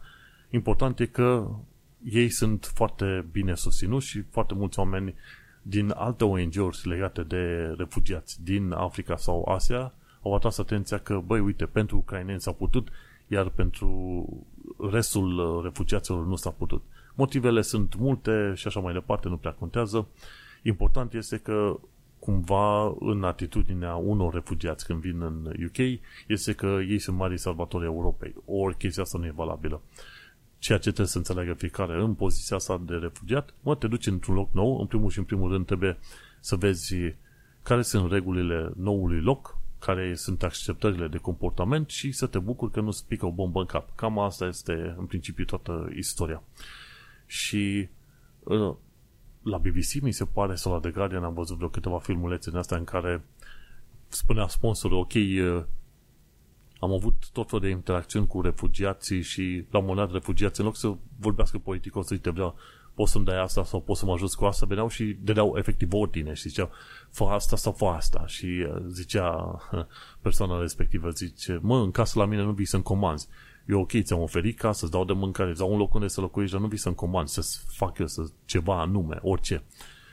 [0.49, 1.47] Important e că
[2.03, 5.15] ei sunt foarte bine susținuți și foarte mulți oameni
[5.61, 11.39] din alte ONG-uri legate de refugiați din Africa sau Asia au atras atenția că, băi,
[11.39, 12.89] uite, pentru ucraineni s-a putut,
[13.31, 14.25] iar pentru
[14.91, 16.83] restul refugiaților nu s-a putut.
[17.15, 20.07] Motivele sunt multe și așa mai departe, nu prea contează.
[20.63, 21.79] Important este că
[22.19, 27.85] cumva în atitudinea unor refugiați când vin în UK este că ei sunt mari salvatori
[27.85, 28.35] Europei.
[28.45, 29.81] Ori chestia asta nu e valabilă.
[30.57, 34.35] Ceea ce trebuie să înțeleagă fiecare în poziția asta de refugiat, mă, te duci într-un
[34.35, 35.97] loc nou, în primul și în primul rând trebuie
[36.39, 36.95] să vezi
[37.63, 42.81] care sunt regulile noului loc, care sunt acceptările de comportament și să te bucuri că
[42.81, 43.95] nu spică o bombă în cap.
[43.95, 46.43] Cam asta este în principiu toată istoria.
[47.25, 47.89] Și
[48.39, 48.75] uh,
[49.43, 52.57] la BBC mi se pare sau la The Guardian am văzut vreo câteva filmulețe în
[52.57, 53.23] astea în care
[54.07, 55.63] spunea sponsorul, ok, uh,
[56.79, 60.65] am avut tot felul de interacțiuni cu refugiații și la un moment dat refugiații, în
[60.65, 62.55] loc să vorbească politicos, să te vreau,
[62.93, 65.93] poți să-mi dai asta sau poți să mă ajut cu asta, veneau și dădeau efectiv
[65.93, 66.69] ordine și ziceau,
[67.09, 68.23] fă asta sau fă asta.
[68.27, 69.57] Și uh, zicea
[70.21, 73.27] persoana respectivă, zice, mă, în casă la mine nu vii să-mi comanzi.
[73.67, 76.21] Eu ok, ți-am oferit ca să-ți dau de mâncare, îți dau un loc unde să
[76.21, 79.63] locuiești, dar nu vii să-mi comand, să fac eu să ceva anume, orice.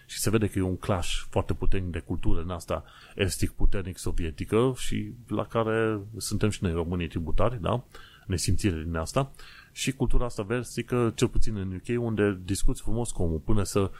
[0.06, 3.98] Și se vede că e un clash foarte puternic de cultură în asta estic puternic
[3.98, 7.84] sovietică și la care suntem și noi românii tributari, da?
[8.26, 9.30] Nesimțire din asta.
[9.78, 13.90] Și cultura asta versică, cel puțin în UK, unde discuți frumos cu omul până să,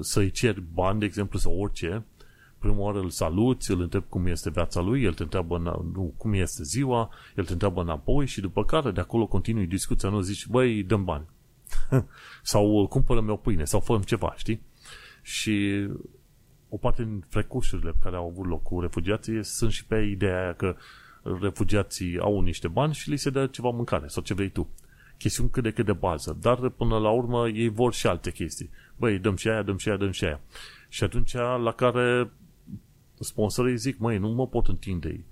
[0.00, 2.04] să-i ceri bani, de exemplu, sau orice,
[2.58, 5.58] prima oară îl saluți, îl întreb cum este viața lui, el te întreabă
[5.94, 10.08] nu, cum este ziua, el te întreabă înapoi și după care de acolo continui discuția,
[10.08, 11.26] nu zici, băi, dăm bani.
[12.42, 14.62] sau cumpără-mi o pâine, sau fă ceva, știi?
[15.22, 15.86] Și
[16.68, 20.54] o parte din frecușurile care au avut loc cu refugiații sunt și pe ideea aia
[20.54, 20.76] că
[21.40, 24.68] refugiații au niște bani și li se dă ceva mâncare sau ce vrei tu.
[25.22, 28.70] Chestiuni cât de cât de bază, dar până la urmă ei vor și alte chestii.
[28.96, 30.40] Băi, dăm și aia, dăm și aia, dăm și aia.
[30.88, 32.30] Și atunci la care
[33.18, 35.24] sponsorii zic, măi, nu mă pot întinde.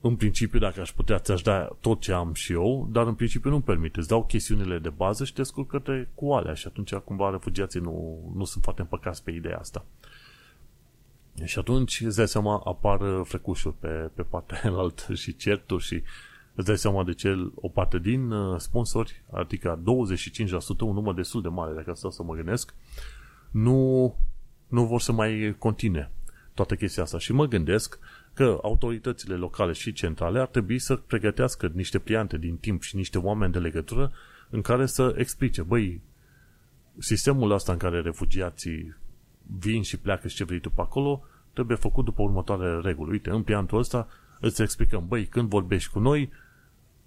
[0.00, 3.50] În principiu, dacă aș putea, ți-aș da tot ce am și eu, dar în principiu
[3.50, 3.98] nu-mi permite.
[3.98, 8.18] Îți dau chestiunile de bază și te descurcă cu alea și atunci cumva refugiații nu,
[8.34, 9.84] nu sunt foarte împăcați pe ideea asta.
[11.44, 16.02] Și atunci, îți dai seama, apar frecușuri pe, pe partea înaltă și certuri și
[16.54, 19.82] îți dai seama de ce o parte din uh, sponsori, adică 25%,
[20.80, 22.74] un număr destul de mare, dacă stau să mă gândesc,
[23.50, 24.14] nu,
[24.68, 26.10] nu vor să mai continue
[26.54, 27.18] toată chestia asta.
[27.18, 27.98] Și mă gândesc
[28.34, 33.18] că autoritățile locale și centrale ar trebui să pregătească niște pliante din timp și niște
[33.18, 34.12] oameni de legătură
[34.50, 36.00] în care să explice, băi,
[36.98, 38.96] sistemul ăsta în care refugiații
[39.58, 43.10] vin și pleacă și ce vrei tu pe acolo, trebuie făcut după următoarele reguli.
[43.10, 44.08] Uite, în pliantul ăsta
[44.40, 46.30] îți explicăm, băi, când vorbești cu noi,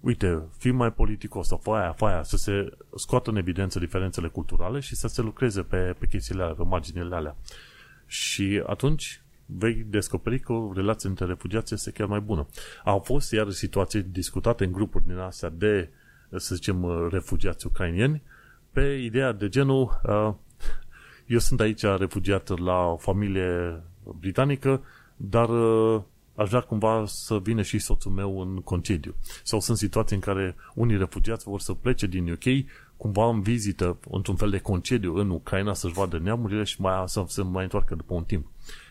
[0.00, 4.28] uite, fii mai politicos sau fă aia, fă aia, să se scoată în evidență diferențele
[4.28, 7.36] culturale și să se lucreze pe, pe chestiile alea, pe marginile alea.
[8.06, 12.46] Și atunci vei descoperi că relația între refugiați este chiar mai bună.
[12.84, 15.88] Au fost iar situații discutate în grupuri din astea de,
[16.36, 18.22] să zicem, refugiați ucrainieni
[18.72, 20.34] pe ideea de genul uh,
[21.26, 23.80] eu sunt aici refugiat la o familie
[24.18, 24.82] britanică,
[25.16, 26.02] dar uh,
[26.38, 29.14] aș vrea cumva să vină și soțul meu în concediu.
[29.44, 32.66] Sau sunt situații în care unii refugiați vor să plece din UK
[32.96, 37.24] cumva în vizită, într-un fel de concediu în Ucraina să-și vadă neamurile și mai, să
[37.26, 38.46] se mai întoarcă după un timp.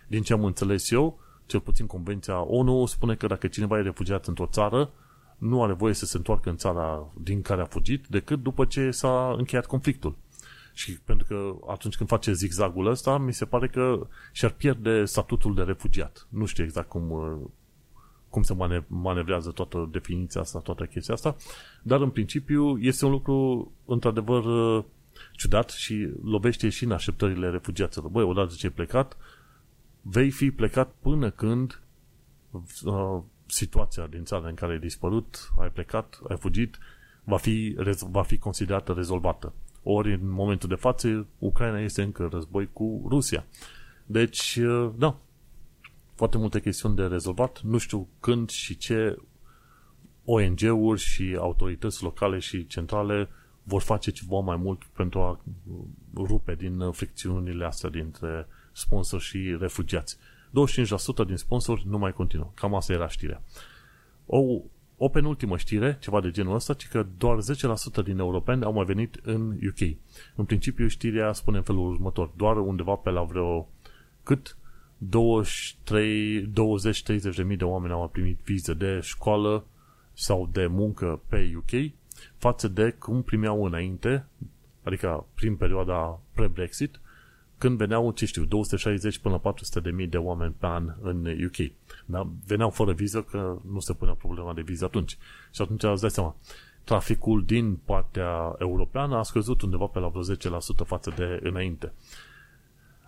[0.08, 4.26] Din ce am înțeles eu, cel puțin Convenția ONU spune că dacă cineva e refugiat
[4.26, 4.90] într-o țară,
[5.38, 8.92] nu are voie să se întoarcă în țara din care a fugit decât după ce
[8.92, 10.16] s-a încheiat conflictul.
[10.78, 15.56] Și pentru că atunci când face zigzagul ăsta, mi se pare că și-ar pierde statutul
[15.56, 16.28] de refugiat.
[16.30, 17.12] Nu știu exact cum,
[18.30, 18.56] cum se
[18.88, 21.36] manevrează toată definiția asta, toată chestia asta,
[21.82, 24.44] dar în principiu este un lucru într-adevăr
[25.32, 28.10] ciudat și lovește și în așteptările refugiaților.
[28.10, 29.18] Băi, odată ce ai plecat,
[30.02, 31.82] vei fi plecat până când
[32.84, 36.78] uh, situația din țara în care ai dispărut, ai plecat, ai fugit,
[37.24, 37.76] va fi,
[38.10, 39.54] va fi considerată rezolvată.
[39.90, 43.46] Ori în momentul de față, Ucraina este încă război cu Rusia.
[44.06, 45.18] Deci, uh, da,
[46.16, 47.62] foarte multe chestiuni de rezolvat.
[47.62, 49.18] Nu știu când și ce
[50.26, 53.30] ONG-uri și autorități locale și centrale
[53.64, 55.40] vor face ceva mai mult pentru a
[56.16, 60.18] rupe din fricțiunile astea dintre sponsori și refugiați.
[60.18, 62.52] 25% din sponsori nu mai continuă.
[62.54, 63.42] Cam asta era știrea.
[64.26, 64.62] O,
[64.98, 67.38] o penultimă știre, ceva de genul ăsta, ci că doar
[68.02, 69.98] 10% din europeni au mai venit în UK.
[70.36, 72.32] În principiu, știrea spune în felul următor.
[72.36, 73.70] Doar undeva pe la vreo
[74.24, 74.58] cât
[76.46, 79.66] 20-30 de mii de oameni au primit vize de școală
[80.14, 81.92] sau de muncă pe UK
[82.38, 84.26] față de cum primeau înainte,
[84.84, 87.00] adică prin perioada pre-Brexit,
[87.58, 91.26] când veneau, ce știu, 260 până la 400 de mii de oameni pe an în
[91.26, 91.72] UK.
[92.10, 92.28] Da?
[92.46, 95.18] Veneau fără viză, că nu se punea problema de viză atunci.
[95.52, 96.36] Și atunci îți dai seama,
[96.84, 101.94] traficul din partea europeană a scăzut undeva pe la vreo 10% față de înainte.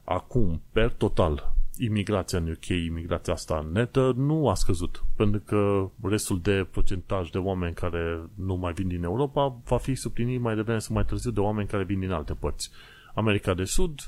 [0.04, 6.39] Acum, per total, imigrația în UK, imigrația asta netă, nu a scăzut, pentru că restul
[6.41, 10.80] de procentaj de oameni care nu mai vin din Europa va fi suplinit mai devreme
[10.80, 12.70] sau mai târziu de oameni care vin din alte părți.
[13.14, 14.00] America de Sud,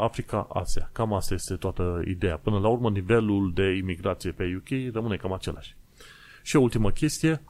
[0.00, 0.90] Africa, Asia.
[0.92, 2.36] Cam asta este toată ideea.
[2.36, 5.76] Până la urmă, nivelul de imigrație pe UK rămâne cam același.
[6.42, 7.42] Și o ultimă chestie,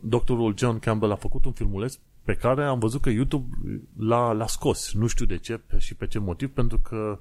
[0.00, 3.56] doctorul John Campbell a făcut un filmuleț pe care am văzut că YouTube
[3.96, 4.92] l-a, l-a scos.
[4.92, 7.18] Nu știu de ce și pe ce motiv, pentru că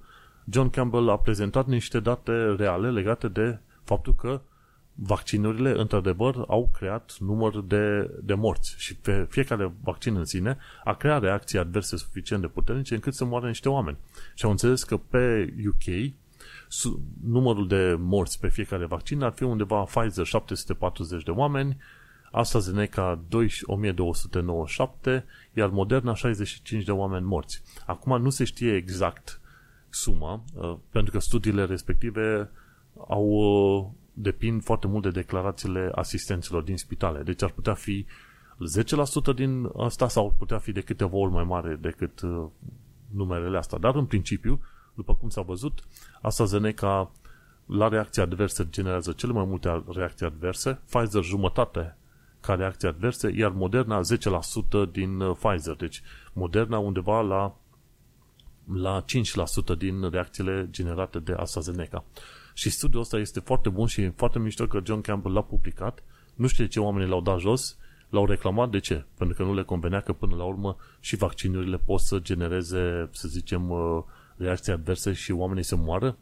[0.49, 4.41] John Campbell a prezentat niște date reale legate de faptul că
[5.01, 10.93] vaccinurile, într-adevăr, au creat număr de, de morți și pe fiecare vaccin în sine a
[10.93, 13.97] creat reacții adverse suficient de puternice încât să moară niște oameni.
[14.33, 16.13] Și au înțeles că pe UK
[17.23, 21.77] numărul de morți pe fiecare vaccin ar fi undeva Pfizer 740 de oameni,
[22.31, 23.23] AstraZeneca
[23.65, 27.61] 1297, iar Moderna 65 de oameni morți.
[27.85, 29.41] Acum nu se știe exact
[29.89, 32.49] suma, uh, pentru că studiile respective
[33.07, 33.85] au uh,
[34.21, 37.23] depind foarte mult de declarațiile asistenților din spitale.
[37.23, 38.05] Deci ar putea fi
[39.31, 42.45] 10% din asta sau ar putea fi de câteva ori mai mare decât uh,
[43.07, 43.77] numerele astea.
[43.77, 44.61] Dar în principiu,
[44.93, 45.83] după cum s-a văzut,
[46.21, 47.11] AstraZeneca
[47.65, 51.97] la reacții adverse generează cele mai multe reacții adverse, Pfizer jumătate
[52.39, 54.01] ca reacții adverse, iar Moderna
[54.87, 55.75] 10% din Pfizer.
[55.75, 56.01] Deci
[56.33, 57.55] Moderna undeva la
[58.73, 59.03] la
[59.73, 62.03] 5% din reacțiile generate de AstraZeneca.
[62.53, 66.03] Și studiul ăsta este foarte bun și foarte mișto că John Campbell l-a publicat.
[66.35, 67.77] Nu știu de ce oamenii l-au dat jos,
[68.09, 68.69] l-au reclamat.
[68.69, 69.05] De ce?
[69.17, 73.27] Pentru că nu le convenea că până la urmă și vaccinurile pot să genereze, să
[73.27, 74.03] zicem, uh,
[74.37, 76.17] reacții adverse și oamenii să moară.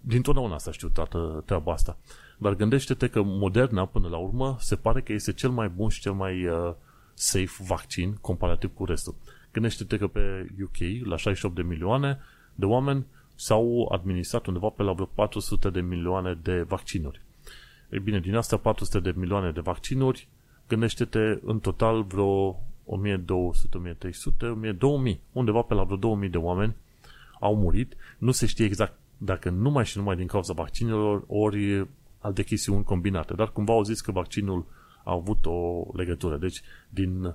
[0.00, 1.96] Dintotdeauna s-a știut toată treaba asta.
[2.38, 6.00] Dar gândește-te că Moderna, până la urmă, se pare că este cel mai bun și
[6.00, 6.74] cel mai uh,
[7.14, 9.14] safe vaccin comparativ cu restul.
[9.52, 12.18] Gândește-te că pe UK, la 68 de milioane
[12.54, 13.06] de oameni,
[13.36, 17.20] s-au administrat undeva pe la vreo 400 de milioane de vaccinuri.
[17.90, 20.28] Ei bine, din astea 400 de milioane de vaccinuri,
[20.68, 26.76] gândește-te în total vreo 1200, 1300, 1200, undeva pe la vreo 2000 de oameni
[27.40, 27.96] au murit.
[28.18, 33.34] Nu se știe exact dacă numai și numai din cauza vaccinurilor ori alte chestiuni combinate,
[33.34, 34.66] dar cumva au zis că vaccinul
[35.04, 36.36] a avut o legătură.
[36.36, 37.34] Deci, din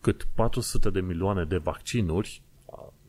[0.00, 2.42] cât 400 de milioane de vaccinuri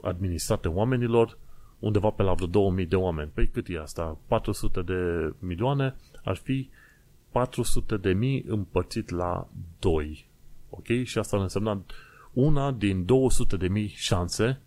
[0.01, 1.37] administrate oamenilor,
[1.79, 3.31] undeva pe la vreo 2000 de oameni.
[3.33, 4.17] Păi cât e asta?
[4.27, 6.69] 400 de milioane ar fi
[7.31, 9.47] 400 de mii împărțit la
[9.79, 10.29] 2.
[10.69, 10.85] Ok?
[11.03, 11.83] Și asta ar însemna
[12.33, 14.61] una din 200 de mii șanse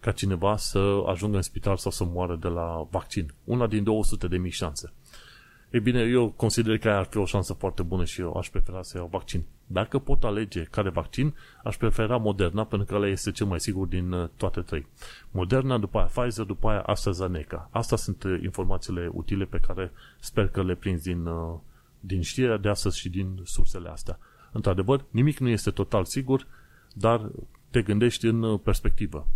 [0.00, 3.34] ca cineva să ajungă în spital sau să moară de la vaccin.
[3.44, 4.92] Una din 200 de mii șanse.
[5.70, 8.82] Ei bine, eu consider că ar fi o șansă foarte bună și eu aș prefera
[8.82, 9.44] să iau vaccin.
[9.66, 11.34] Dacă pot alege care vaccin,
[11.64, 14.86] aș prefera Moderna, pentru că ăla este cel mai sigur din uh, toate trei.
[15.30, 17.68] Moderna, după aia Pfizer, după aia AstraZeneca.
[17.72, 21.58] Asta sunt uh, informațiile utile pe care sper că le prinzi din, uh,
[22.00, 24.18] din știrea de astăzi și din sursele astea.
[24.52, 26.46] Într-adevăr, nimic nu este total sigur,
[26.92, 27.30] dar
[27.70, 29.28] te gândești în perspectivă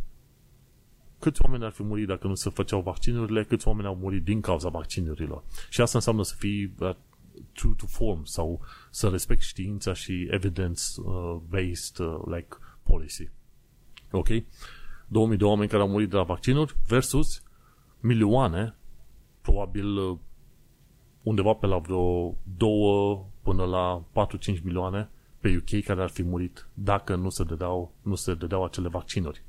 [1.18, 4.40] câți oameni ar fi murit dacă nu se făceau vaccinurile, câți oameni au murit din
[4.40, 5.42] cauza vaccinurilor.
[5.68, 6.94] Și asta înseamnă să fii uh,
[7.52, 8.60] true to form sau
[8.98, 13.30] să respecti știința și evidence-based uh, like policy.
[14.10, 14.28] Ok?
[15.06, 17.42] 2000 de oameni care au murit de la vaccinuri versus
[18.00, 18.76] milioane,
[19.40, 20.18] probabil uh,
[21.22, 24.04] undeva pe la vreo 2 până la
[24.56, 28.64] 4-5 milioane pe UK care ar fi murit dacă nu se dădeau, nu se dădeau
[28.64, 29.42] acele vaccinuri.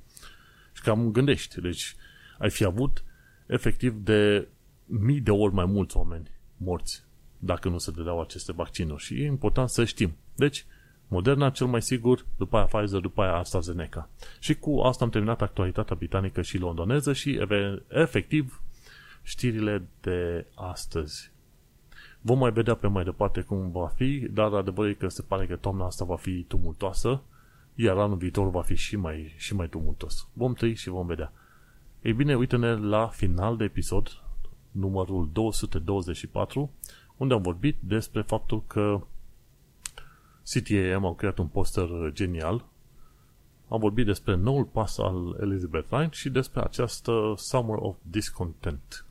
[0.74, 1.62] Și cam gândești.
[1.62, 1.96] Deci
[2.38, 3.04] ai fi avut
[3.46, 4.48] efectiv de
[4.86, 7.08] mii de ori mai mulți oameni morți
[7.40, 9.04] dacă nu se dădeau aceste vaccinuri.
[9.04, 10.16] Și e important să știm.
[10.36, 10.66] Deci,
[11.08, 14.10] Moderna cel mai sigur, după aia Pfizer, după aia AstraZeneca.
[14.40, 17.48] Și cu asta am terminat actualitatea britanică și londoneză și
[17.88, 18.62] efectiv
[19.22, 21.32] știrile de astăzi.
[22.22, 25.46] Vom mai vedea pe mai departe cum va fi, dar adevărul e că se pare
[25.46, 27.22] că toamna asta va fi tumultoasă
[27.82, 30.28] iar anul viitor va fi și mai, și mai tumultos.
[30.34, 31.32] Vom trăi și vom vedea.
[32.02, 34.08] Ei bine, uite-ne la final de episod,
[34.72, 36.72] numărul 224,
[37.20, 39.02] unde am vorbit despre faptul că
[40.54, 42.66] CTAM au creat un poster genial.
[43.68, 49.06] Am vorbit despre noul pas al Elizabeth Line și despre această Summer of Discontent.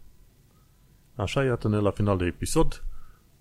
[1.15, 2.85] Așa, iată-ne la final de episod.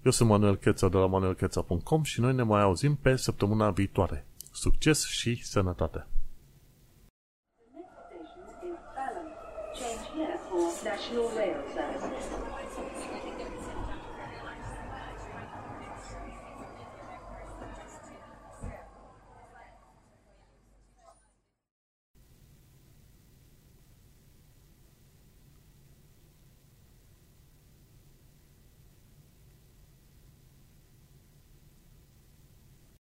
[0.03, 4.25] Eu sunt Manuel Cheța de la manuelcheța.com și noi ne mai auzim pe săptămâna viitoare.
[4.51, 6.07] Succes și sănătate!
[10.83, 11.86] National Rail Service.